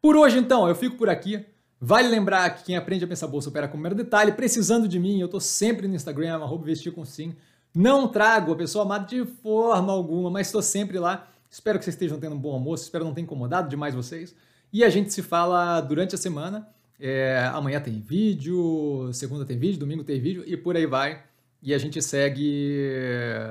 Por 0.00 0.16
hoje, 0.16 0.38
então, 0.38 0.68
eu 0.68 0.74
fico 0.74 0.96
por 0.96 1.08
aqui. 1.08 1.46
Vale 1.80 2.08
lembrar 2.08 2.50
que 2.50 2.64
quem 2.64 2.76
aprende 2.76 3.04
a 3.04 3.08
pensar 3.08 3.28
bolsa 3.28 3.48
opera 3.48 3.68
com 3.68 3.78
o 3.78 3.80
mero 3.80 3.94
detalhe. 3.94 4.32
Precisando 4.32 4.88
de 4.88 4.98
mim, 4.98 5.20
eu 5.20 5.26
estou 5.26 5.40
sempre 5.40 5.86
no 5.86 5.94
Instagram, 5.94 6.34
arroba 6.34 6.64
vestir 6.64 6.92
com 6.92 7.04
sim. 7.04 7.36
Não 7.74 8.06
trago 8.08 8.52
a 8.52 8.56
pessoa 8.56 8.84
amada 8.84 9.06
de 9.06 9.24
forma 9.24 9.92
alguma, 9.92 10.30
mas 10.30 10.48
estou 10.48 10.62
sempre 10.62 10.98
lá. 10.98 11.26
Espero 11.50 11.78
que 11.78 11.84
vocês 11.84 11.94
estejam 11.94 12.18
tendo 12.18 12.34
um 12.34 12.38
bom 12.38 12.52
almoço, 12.52 12.84
espero 12.84 13.04
não 13.04 13.14
ter 13.14 13.20
incomodado 13.22 13.68
demais 13.68 13.94
vocês. 13.94 14.34
E 14.72 14.84
a 14.84 14.90
gente 14.90 15.12
se 15.12 15.22
fala 15.22 15.80
durante 15.80 16.14
a 16.14 16.18
semana. 16.18 16.68
É, 16.98 17.50
amanhã 17.52 17.80
tem 17.80 17.98
vídeo, 17.98 19.10
segunda 19.12 19.44
tem 19.44 19.58
vídeo, 19.58 19.78
domingo 19.78 20.04
tem 20.04 20.20
vídeo 20.20 20.44
e 20.46 20.56
por 20.56 20.76
aí 20.76 20.86
vai. 20.86 21.22
E 21.62 21.72
a 21.72 21.78
gente 21.78 22.02
segue 22.02 22.90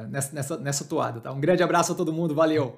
nessa, 0.09 0.35
nessa, 0.35 0.57
nessa 0.57 0.85
toada, 0.85 1.21
tá? 1.21 1.31
Um 1.31 1.39
grande 1.39 1.63
abraço 1.63 1.91
a 1.93 1.95
todo 1.95 2.11
mundo, 2.11 2.35
valeu! 2.35 2.69